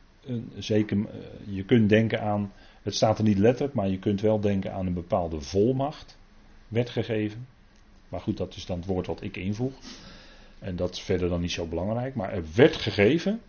[0.57, 0.97] zeker.
[0.97, 2.53] Eh, je kunt denken aan.
[2.81, 6.17] Het staat er niet letterlijk, maar je kunt wel denken aan een bepaalde volmacht.
[6.67, 7.47] Werd gegeven.
[8.09, 9.73] Maar goed, dat is dan het woord wat ik invoeg.
[10.63, 12.15] En dat is verder dan niet zo belangrijk.
[12.15, 13.41] Maar er werd gegeven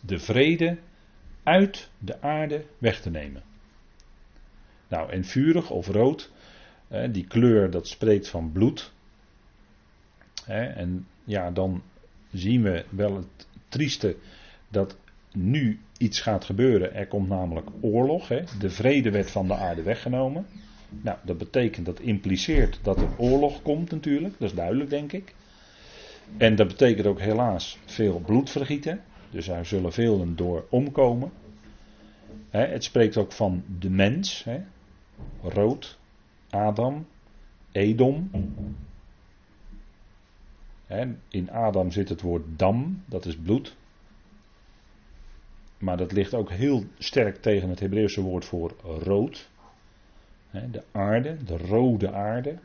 [0.00, 0.78] de vrede
[1.42, 3.42] uit de aarde weg te nemen.
[4.88, 6.30] Nou, en vurig of rood,
[7.10, 8.92] die kleur dat spreekt van bloed.
[10.46, 11.82] En ja, dan
[12.32, 14.16] zien we wel het trieste
[14.68, 14.96] dat
[15.32, 16.94] nu iets gaat gebeuren.
[16.94, 18.26] Er komt namelijk oorlog.
[18.58, 20.46] De vrede werd van de aarde weggenomen.
[20.88, 24.34] Nou, dat betekent, dat impliceert dat er oorlog komt natuurlijk.
[24.38, 25.34] Dat is duidelijk, denk ik.
[26.36, 29.00] En dat betekent ook helaas veel bloedvergieten.
[29.30, 31.32] Dus daar zullen velen door omkomen.
[32.50, 34.46] het spreekt ook van de mens.
[35.42, 35.98] Rood,
[36.50, 37.06] Adam,
[37.72, 38.30] Edom.
[41.28, 43.76] in Adam zit het woord dam, dat is bloed.
[45.78, 49.48] Maar dat ligt ook heel sterk tegen het Hebreeuwse woord voor rood.
[50.50, 52.58] de aarde, de rode aarde.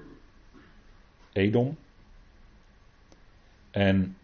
[1.32, 1.78] Edom.
[3.72, 4.18] En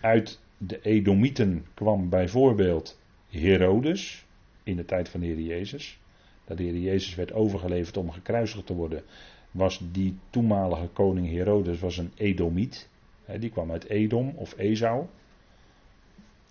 [0.00, 4.26] uit de Edomieten kwam bijvoorbeeld Herodes
[4.62, 5.98] in de tijd van de Jezus
[6.44, 9.02] dat de Jezus werd overgeleverd om gekruisigd te worden,
[9.50, 12.88] was die toenmalige koning Herodes was een Edomiet.
[13.38, 15.06] Die kwam uit Edom of Esau.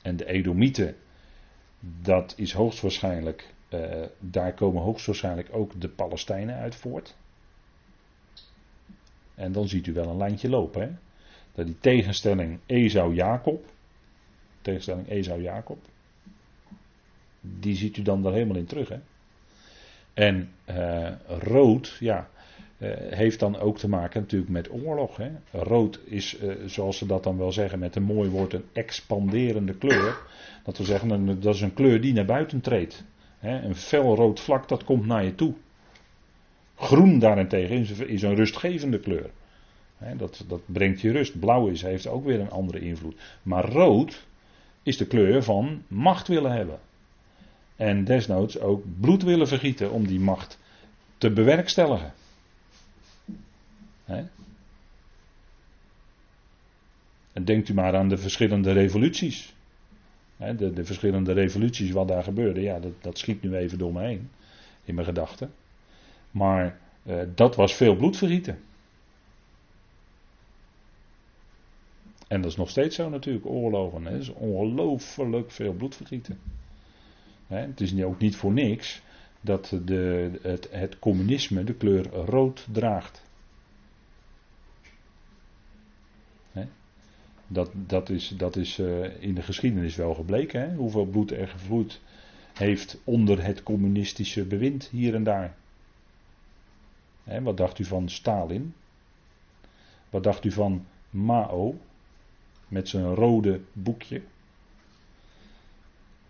[0.01, 0.95] En de Edomieten,
[2.01, 7.15] dat is hoogstwaarschijnlijk, uh, daar komen hoogstwaarschijnlijk ook de Palestijnen uit voort.
[9.35, 10.81] En dan ziet u wel een lijntje lopen.
[10.81, 10.89] Hè?
[11.53, 13.65] Dat die tegenstelling Esau-Jacob,
[14.61, 15.77] tegenstelling Esau-Jacob,
[17.41, 18.89] die ziet u dan daar helemaal in terug.
[18.89, 18.99] Hè?
[20.13, 22.29] En uh, rood, ja,
[22.77, 25.17] uh, heeft dan ook te maken natuurlijk met oorlog.
[25.17, 25.31] Hè.
[25.51, 29.73] Rood is, uh, zoals ze dat dan wel zeggen met een mooi woord, een expanderende
[29.73, 30.17] kleur.
[30.63, 33.03] Dat wil zeggen, dat is een kleur die naar buiten treedt.
[33.39, 33.61] Hè.
[33.61, 35.53] Een felrood vlak, dat komt naar je toe.
[36.75, 39.29] Groen daarentegen is een rustgevende kleur.
[40.17, 41.39] Dat, dat brengt je rust.
[41.39, 43.15] Blauw is, heeft ook weer een andere invloed.
[43.43, 44.25] Maar rood
[44.83, 46.79] is de kleur van macht willen hebben.
[47.75, 50.59] En desnoods ook bloed willen vergieten om die macht
[51.17, 52.13] te bewerkstelligen.
[57.33, 59.53] En denkt u maar aan de verschillende revoluties.
[60.37, 62.61] de, de, verschillende revoluties wat daar gebeurde.
[62.61, 64.29] Ja, dat, dat schiet nu even door me heen.
[64.83, 65.51] In mijn gedachten.
[66.31, 68.59] Maar eh, dat was veel bloedvergieten.
[72.33, 74.05] En dat is nog steeds zo natuurlijk, oorlogen.
[74.05, 76.39] Er is ongelooflijk veel bloedvergieten.
[77.47, 79.01] Het is ook niet voor niks
[79.41, 83.21] dat de, het, het communisme de kleur rood draagt.
[87.47, 90.75] Dat, dat is, dat is uh, in de geschiedenis wel gebleken, hè?
[90.75, 92.01] hoeveel bloed er gevloeid
[92.53, 95.55] heeft onder het communistische bewind hier en daar.
[97.23, 98.73] Hè, wat dacht u van Stalin?
[100.09, 101.77] Wat dacht u van Mao
[102.73, 104.21] met zijn rode boekje?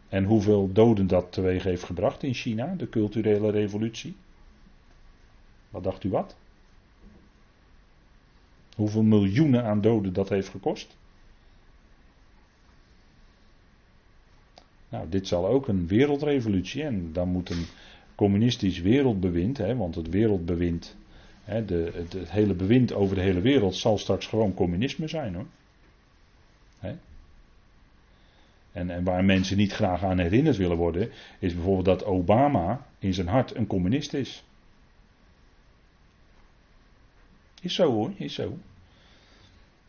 [0.09, 4.15] En hoeveel doden dat teweeg heeft gebracht in China, de culturele revolutie?
[5.69, 6.35] Wat dacht u wat?
[8.75, 10.95] Hoeveel miljoenen aan doden dat heeft gekost?
[14.89, 17.65] Nou, dit zal ook een wereldrevolutie en dan moet een
[18.15, 20.95] communistisch wereldbewind, hè, want het wereldbewind,
[21.43, 25.35] hè, de, het, het, hele bewind over de hele wereld zal straks gewoon communisme zijn
[25.35, 25.45] hoor.
[28.71, 31.09] En, en waar mensen niet graag aan herinnerd willen worden,
[31.39, 34.43] is bijvoorbeeld dat Obama in zijn hart een communist is.
[37.61, 38.57] Is zo hoor, is zo.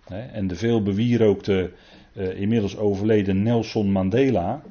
[0.08, 1.72] En de veel bewierookte,
[2.12, 4.62] uh, inmiddels overleden Nelson Mandela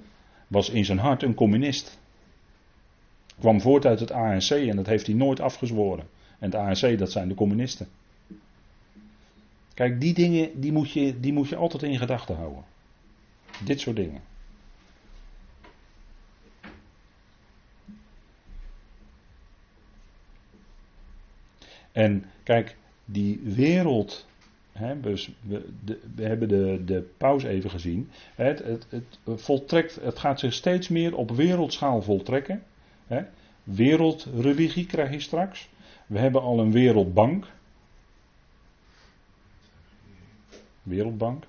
[0.47, 1.99] was in zijn hart een communist.
[3.39, 6.05] Kwam voort uit het ANC en dat heeft hij nooit afgezworen.
[6.39, 7.87] En het ANC, dat zijn de communisten.
[9.73, 12.63] Kijk, die dingen die moet je, die moet je altijd in gedachten houden.
[13.65, 14.21] Dit soort dingen.
[21.91, 24.25] En kijk, die wereld.
[24.71, 25.29] Hè, we,
[26.15, 28.09] we, hebben de, de pauze even gezien.
[28.35, 32.63] Het, het, het, voltrekt, het gaat zich steeds meer op wereldschaal voltrekken.
[33.07, 33.21] Hè.
[33.63, 35.69] Wereldreligie krijg je straks.
[36.07, 37.47] We hebben al een wereldbank.
[40.83, 41.43] Wereldbank.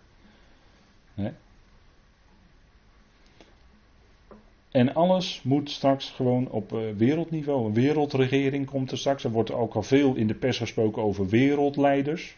[4.74, 7.66] En alles moet straks gewoon op uh, wereldniveau.
[7.66, 9.24] Een wereldregering komt er straks.
[9.24, 12.36] Er wordt ook al veel in de pers gesproken over wereldleiders.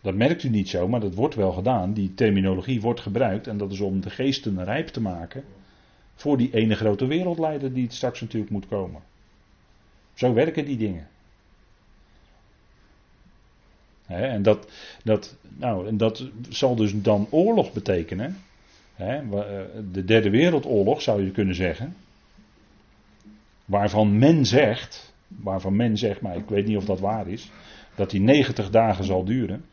[0.00, 1.92] Dat merkt u niet zo, maar dat wordt wel gedaan.
[1.92, 5.44] Die terminologie wordt gebruikt en dat is om de geesten rijp te maken
[6.14, 9.02] voor die ene grote wereldleider die straks natuurlijk moet komen.
[10.14, 11.08] Zo werken die dingen.
[14.18, 14.70] En, dat,
[15.04, 18.36] dat, nou, en dat zal dus dan oorlog betekenen.
[18.96, 19.18] Eh,
[19.92, 21.96] de derde wereldoorlog zou je kunnen zeggen.
[23.64, 27.50] Waarvan men zegt, waarvan men zegt, maar ik weet niet of dat waar is,
[27.94, 29.64] dat die 90 dagen zal duren.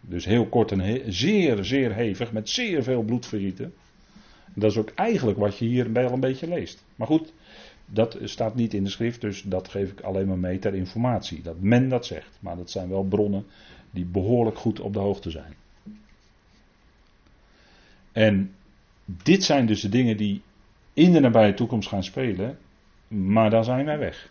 [0.00, 3.72] Dus heel kort en zeer, zeer hevig, met zeer veel bloedvergieten.
[4.54, 6.84] Dat is ook eigenlijk wat je hier wel een beetje leest.
[6.96, 7.32] Maar goed,
[7.94, 11.42] dat staat niet in de schrift, dus dat geef ik alleen maar mee ter informatie.
[11.42, 12.38] Dat men dat zegt.
[12.40, 13.46] Maar dat zijn wel bronnen
[13.90, 15.54] die behoorlijk goed op de hoogte zijn.
[18.12, 18.54] En
[19.04, 20.42] dit zijn dus de dingen die
[20.92, 22.58] in de nabije toekomst gaan spelen,
[23.08, 24.30] maar dan zijn wij weg.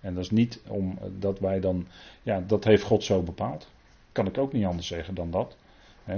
[0.00, 1.86] En dat is niet omdat wij dan,
[2.22, 3.70] ja, dat heeft God zo bepaald.
[4.12, 5.56] Kan ik ook niet anders zeggen dan dat.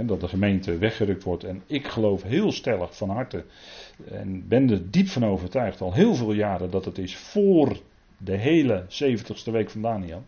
[0.05, 1.43] Dat de gemeente weggerukt wordt.
[1.43, 3.45] En ik geloof heel stellig van harte.
[4.11, 7.79] En ben er diep van overtuigd al heel veel jaren dat het is voor
[8.17, 10.23] de hele 70ste week van Daniel.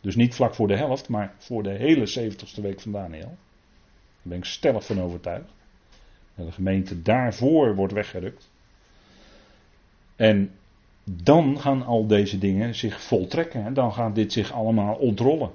[0.00, 3.28] Dus niet vlak voor de helft, maar voor de hele 70ste week van Daniel.
[3.28, 3.36] Daar
[4.22, 5.54] ben ik stellig van overtuigd.
[6.34, 8.50] Dat de gemeente daarvoor wordt weggerukt.
[10.16, 10.50] En
[11.04, 13.74] dan gaan al deze dingen zich voltrekken.
[13.74, 15.50] Dan gaat dit zich allemaal ontrollen.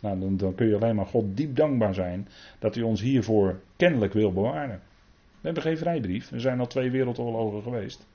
[0.00, 2.28] Nou, dan, kun je alleen maar God diep dankbaar zijn
[2.58, 4.80] dat hij ons hiervoor kennelijk wil bewaren.
[5.40, 6.30] We hebben geen vrijbrief.
[6.30, 8.06] Er zijn al twee wereldoorlogen geweest.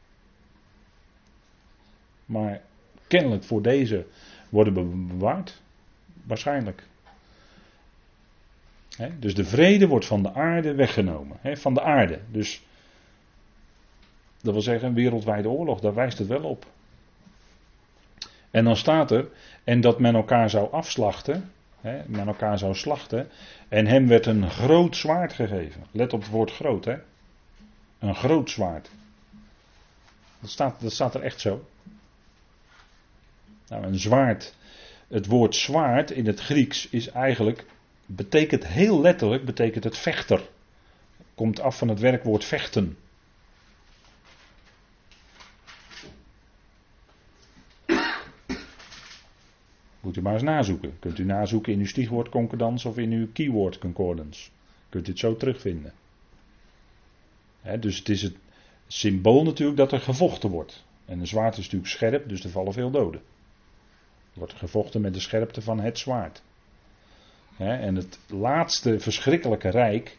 [2.25, 2.61] Maar
[3.07, 4.05] kennelijk voor deze
[4.49, 5.61] worden we bewaard.
[6.23, 6.83] Waarschijnlijk.
[9.19, 11.37] dus de vrede wordt van de aarde weggenomen.
[11.57, 12.19] van de aarde.
[12.31, 12.61] Dus
[14.41, 15.79] dat wil zeggen een wereldwijde oorlog.
[15.79, 16.65] Daar wijst het wel op.
[18.51, 19.27] En dan staat er.
[19.63, 21.51] En dat men elkaar zou afslachten
[21.85, 23.29] hè, met elkaar zou slachten.
[23.67, 25.83] En hem werd een groot zwaard gegeven.
[25.91, 26.95] Let op het woord groot, hè.
[27.99, 28.89] Een groot zwaard.
[30.39, 31.65] Dat staat, dat staat er echt zo.
[33.67, 34.55] Nou, een zwaard.
[35.07, 37.65] Het woord zwaard in het Grieks is eigenlijk.
[38.05, 39.45] betekent heel letterlijk.
[39.45, 40.49] betekent het vechter.
[41.35, 42.97] Komt af van het werkwoord vechten.
[50.05, 50.99] Moet u maar eens nazoeken.
[50.99, 54.49] Kunt u nazoeken in uw stichwoordconcordans of in uw keyword concordance.
[54.89, 55.93] Kunt u het zo terugvinden.
[57.79, 58.35] dus het is het
[58.87, 60.83] symbool natuurlijk dat er gevochten wordt.
[61.05, 63.21] En een zwaard is natuurlijk scherp, dus er vallen veel doden.
[64.33, 66.43] Er wordt gevochten met de scherpte van het zwaard.
[67.57, 70.17] en het laatste verschrikkelijke rijk,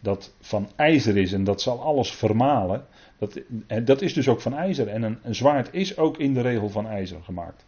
[0.00, 2.86] dat van ijzer is en dat zal alles vermalen,
[3.18, 3.40] dat,
[3.84, 4.88] dat is dus ook van ijzer.
[4.88, 7.64] En een, een zwaard is ook in de regel van ijzer gemaakt.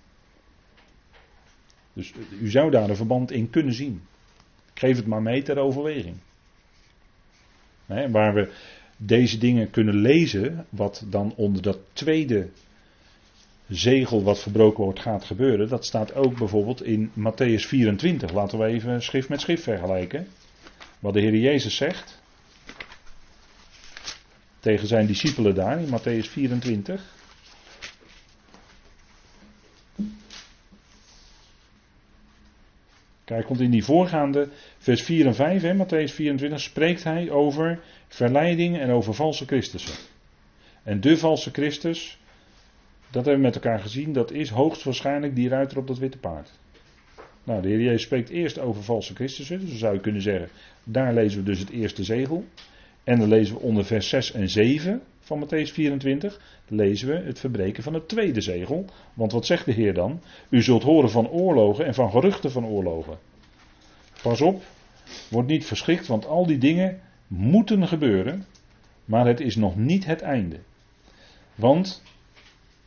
[1.96, 4.02] Dus u zou daar een verband in kunnen zien.
[4.72, 6.16] Ik geef het maar mee ter overweging.
[7.86, 8.52] waar we
[8.96, 12.48] deze dingen kunnen lezen, wat dan onder dat tweede
[13.68, 18.32] zegel wat verbroken wordt gaat gebeuren, dat staat ook bijvoorbeeld in Matthäus 24.
[18.32, 20.26] Laten we even schrift met schrift vergelijken.
[20.98, 22.22] Wat de Heer Jezus zegt
[24.60, 27.15] tegen zijn discipelen daar in Matthäus 24.
[33.26, 34.48] Kijk, komt in die voorgaande
[34.78, 39.94] vers 4 en 5, hè, Matthäus 24, spreekt hij over verleiding en over valse Christussen.
[40.82, 42.18] En de valse Christus,
[43.10, 46.50] dat hebben we met elkaar gezien, dat is hoogstwaarschijnlijk die ruiter op dat witte paard.
[47.44, 49.60] Nou, de Heer Jezus spreekt eerst over valse Christussen.
[49.60, 50.48] Dus dan zou je kunnen zeggen,
[50.84, 52.44] daar lezen we dus het eerste zegel.
[53.04, 57.38] En dan lezen we onder vers 6 en 7 van Matthäus 24, lezen we het
[57.38, 58.84] verbreken van het tweede zegel.
[59.14, 60.20] Want wat zegt de Heer dan?
[60.48, 63.18] U zult horen van oorlogen en van geruchten van oorlogen.
[64.22, 64.62] Pas op,
[65.30, 68.46] word niet verschrikt, want al die dingen moeten gebeuren,
[69.04, 70.56] maar het is nog niet het einde.
[71.54, 72.02] Want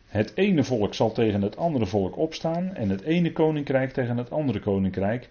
[0.07, 4.31] het ene volk zal tegen het andere volk opstaan en het ene koninkrijk tegen het
[4.31, 5.29] andere koninkrijk.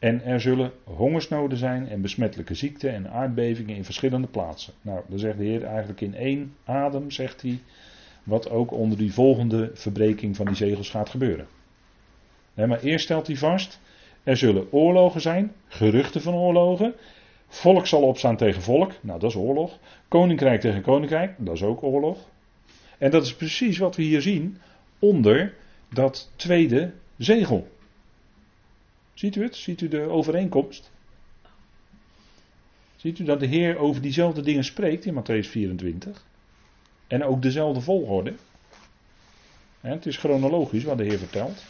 [0.00, 4.72] En er zullen hongersnoden zijn en besmettelijke ziekten en aardbevingen in verschillende plaatsen.
[4.82, 7.58] Nou, dan zegt de Heer eigenlijk in één adem, zegt hij,
[8.22, 11.46] wat ook onder die volgende verbreking van die zegels gaat gebeuren.
[12.54, 13.80] Nee, maar eerst stelt hij vast,
[14.22, 16.94] er zullen oorlogen zijn, geruchten van oorlogen.
[17.48, 19.78] Volk zal opstaan tegen volk, nou dat is oorlog.
[20.08, 22.18] Koninkrijk tegen koninkrijk, dat is ook oorlog.
[22.98, 24.58] En dat is precies wat we hier zien
[24.98, 25.54] onder
[25.88, 27.68] dat tweede zegel.
[29.20, 29.56] Ziet u het?
[29.56, 30.90] Ziet u de overeenkomst?
[32.96, 36.24] Ziet u dat de Heer over diezelfde dingen spreekt in Matthäus 24?
[37.06, 38.34] En ook dezelfde volgorde.
[39.80, 41.64] Het is chronologisch wat de Heer vertelt.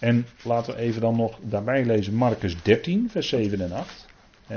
[0.00, 4.06] En laten we even dan nog daarbij lezen Marcus 13, vers 7 en 8.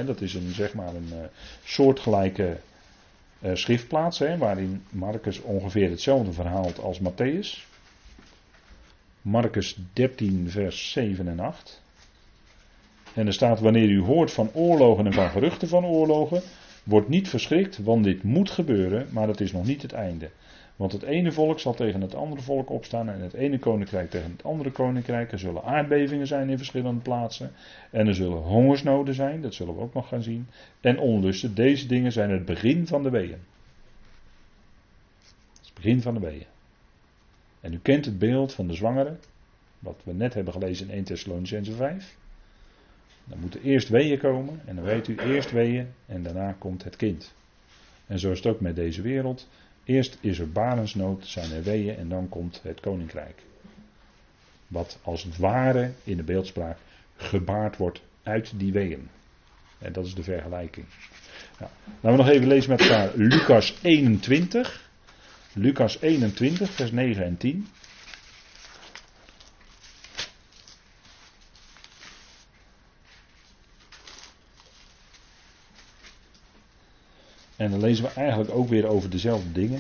[0.06, 1.28] Dat is een, zeg maar een eh,
[1.64, 2.58] soortgelijke
[3.40, 7.68] uh, schriftplaats, waarin Marcus ongeveer hetzelfde verhaalt als Matthäus.
[9.22, 11.84] Marcus 13, vers 7 en 8.
[13.16, 16.42] En er staat: Wanneer u hoort van oorlogen en van geruchten van oorlogen,
[16.84, 20.30] wordt niet verschrikt, want dit moet gebeuren, maar het is nog niet het einde.
[20.76, 24.32] Want het ene volk zal tegen het andere volk opstaan en het ene koninkrijk tegen
[24.32, 25.32] het andere koninkrijk.
[25.32, 27.52] Er zullen aardbevingen zijn in verschillende plaatsen.
[27.92, 30.48] En er zullen hongersnoden zijn, dat zullen we ook nog gaan zien.
[30.82, 31.56] En onlusten.
[31.56, 33.40] Deze dingen zijn het begin van de weeën.
[35.62, 36.46] Het begin van de weeën.
[37.62, 39.16] En u kent het beeld van de zwangere,
[39.80, 42.18] wat we net hebben gelezen in 1 Thessalonicense 5.
[43.26, 46.96] Dan moeten eerst weeën komen en dan weet u eerst weeën en daarna komt het
[46.96, 47.34] kind.
[48.08, 49.48] En zo is het ook met deze wereld.
[49.84, 53.42] Eerst is er barensnood, zijn er weeën en dan komt het koninkrijk.
[54.68, 56.78] Wat als het ware in de beeldspraak
[57.16, 59.10] gebaard wordt uit die weeën.
[59.78, 60.86] En dat is de vergelijking.
[61.60, 64.90] Laten we nog even lezen met elkaar Lucas 21.
[65.54, 67.68] Lucas 21, vers 9 en 10.
[77.58, 79.80] En dan lezen we eigenlijk ook weer over dezelfde dingen.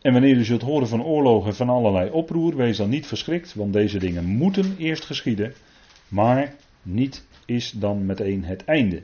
[0.00, 3.72] En wanneer u zult horen van oorlogen van allerlei oproer, wees dan niet verschrikt, want
[3.72, 5.54] deze dingen moeten eerst geschieden,
[6.08, 9.02] maar niet is dan meteen het einde.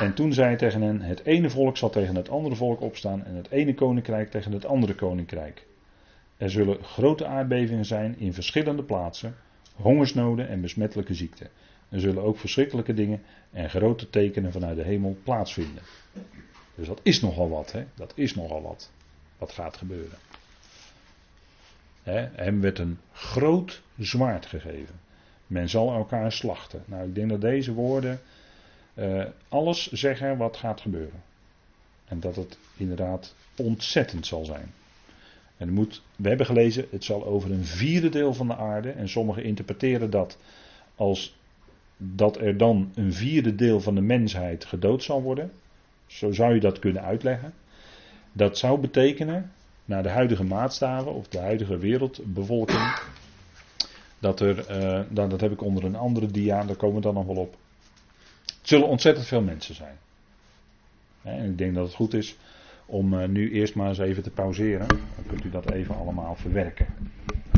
[0.00, 3.24] En toen zei hij tegen hen: Het ene volk zal tegen het andere volk opstaan
[3.24, 5.66] en het ene koninkrijk tegen het andere koninkrijk.
[6.36, 9.34] Er zullen grote aardbevingen zijn in verschillende plaatsen,
[9.74, 11.48] hongersnoden en besmettelijke ziekten.
[11.88, 15.82] Er zullen ook verschrikkelijke dingen en grote tekenen vanuit de hemel plaatsvinden.
[16.74, 17.84] Dus dat is nogal wat, hè?
[17.94, 18.90] Dat is nogal wat.
[19.38, 20.18] Wat gaat gebeuren.
[22.02, 22.28] Hè?
[22.32, 25.00] Hem werd een groot zwaard gegeven.
[25.46, 26.82] Men zal elkaar slachten.
[26.84, 28.20] Nou, ik denk dat deze woorden
[28.94, 31.22] uh, alles zeggen wat gaat gebeuren.
[32.04, 34.72] En dat het inderdaad ontzettend zal zijn.
[35.56, 38.90] En moet, we hebben gelezen, het zal over een vierde deel van de aarde.
[38.90, 40.38] En sommigen interpreteren dat
[40.94, 41.37] als
[41.98, 45.52] dat er dan een vierde deel van de mensheid gedood zal worden.
[46.06, 47.52] Zo zou je dat kunnen uitleggen.
[48.32, 49.52] Dat zou betekenen,
[49.84, 53.00] naar de huidige maatstaven of de huidige wereldbevolking,
[54.18, 57.26] dat er, uh, dat heb ik onder een andere dia, daar komen we dan nog
[57.26, 57.56] wel op.
[58.46, 59.96] Het zullen ontzettend veel mensen zijn.
[61.22, 62.36] En ik denk dat het goed is
[62.86, 64.86] om uh, nu eerst maar eens even te pauzeren.
[64.88, 66.86] Dan kunt u dat even allemaal verwerken.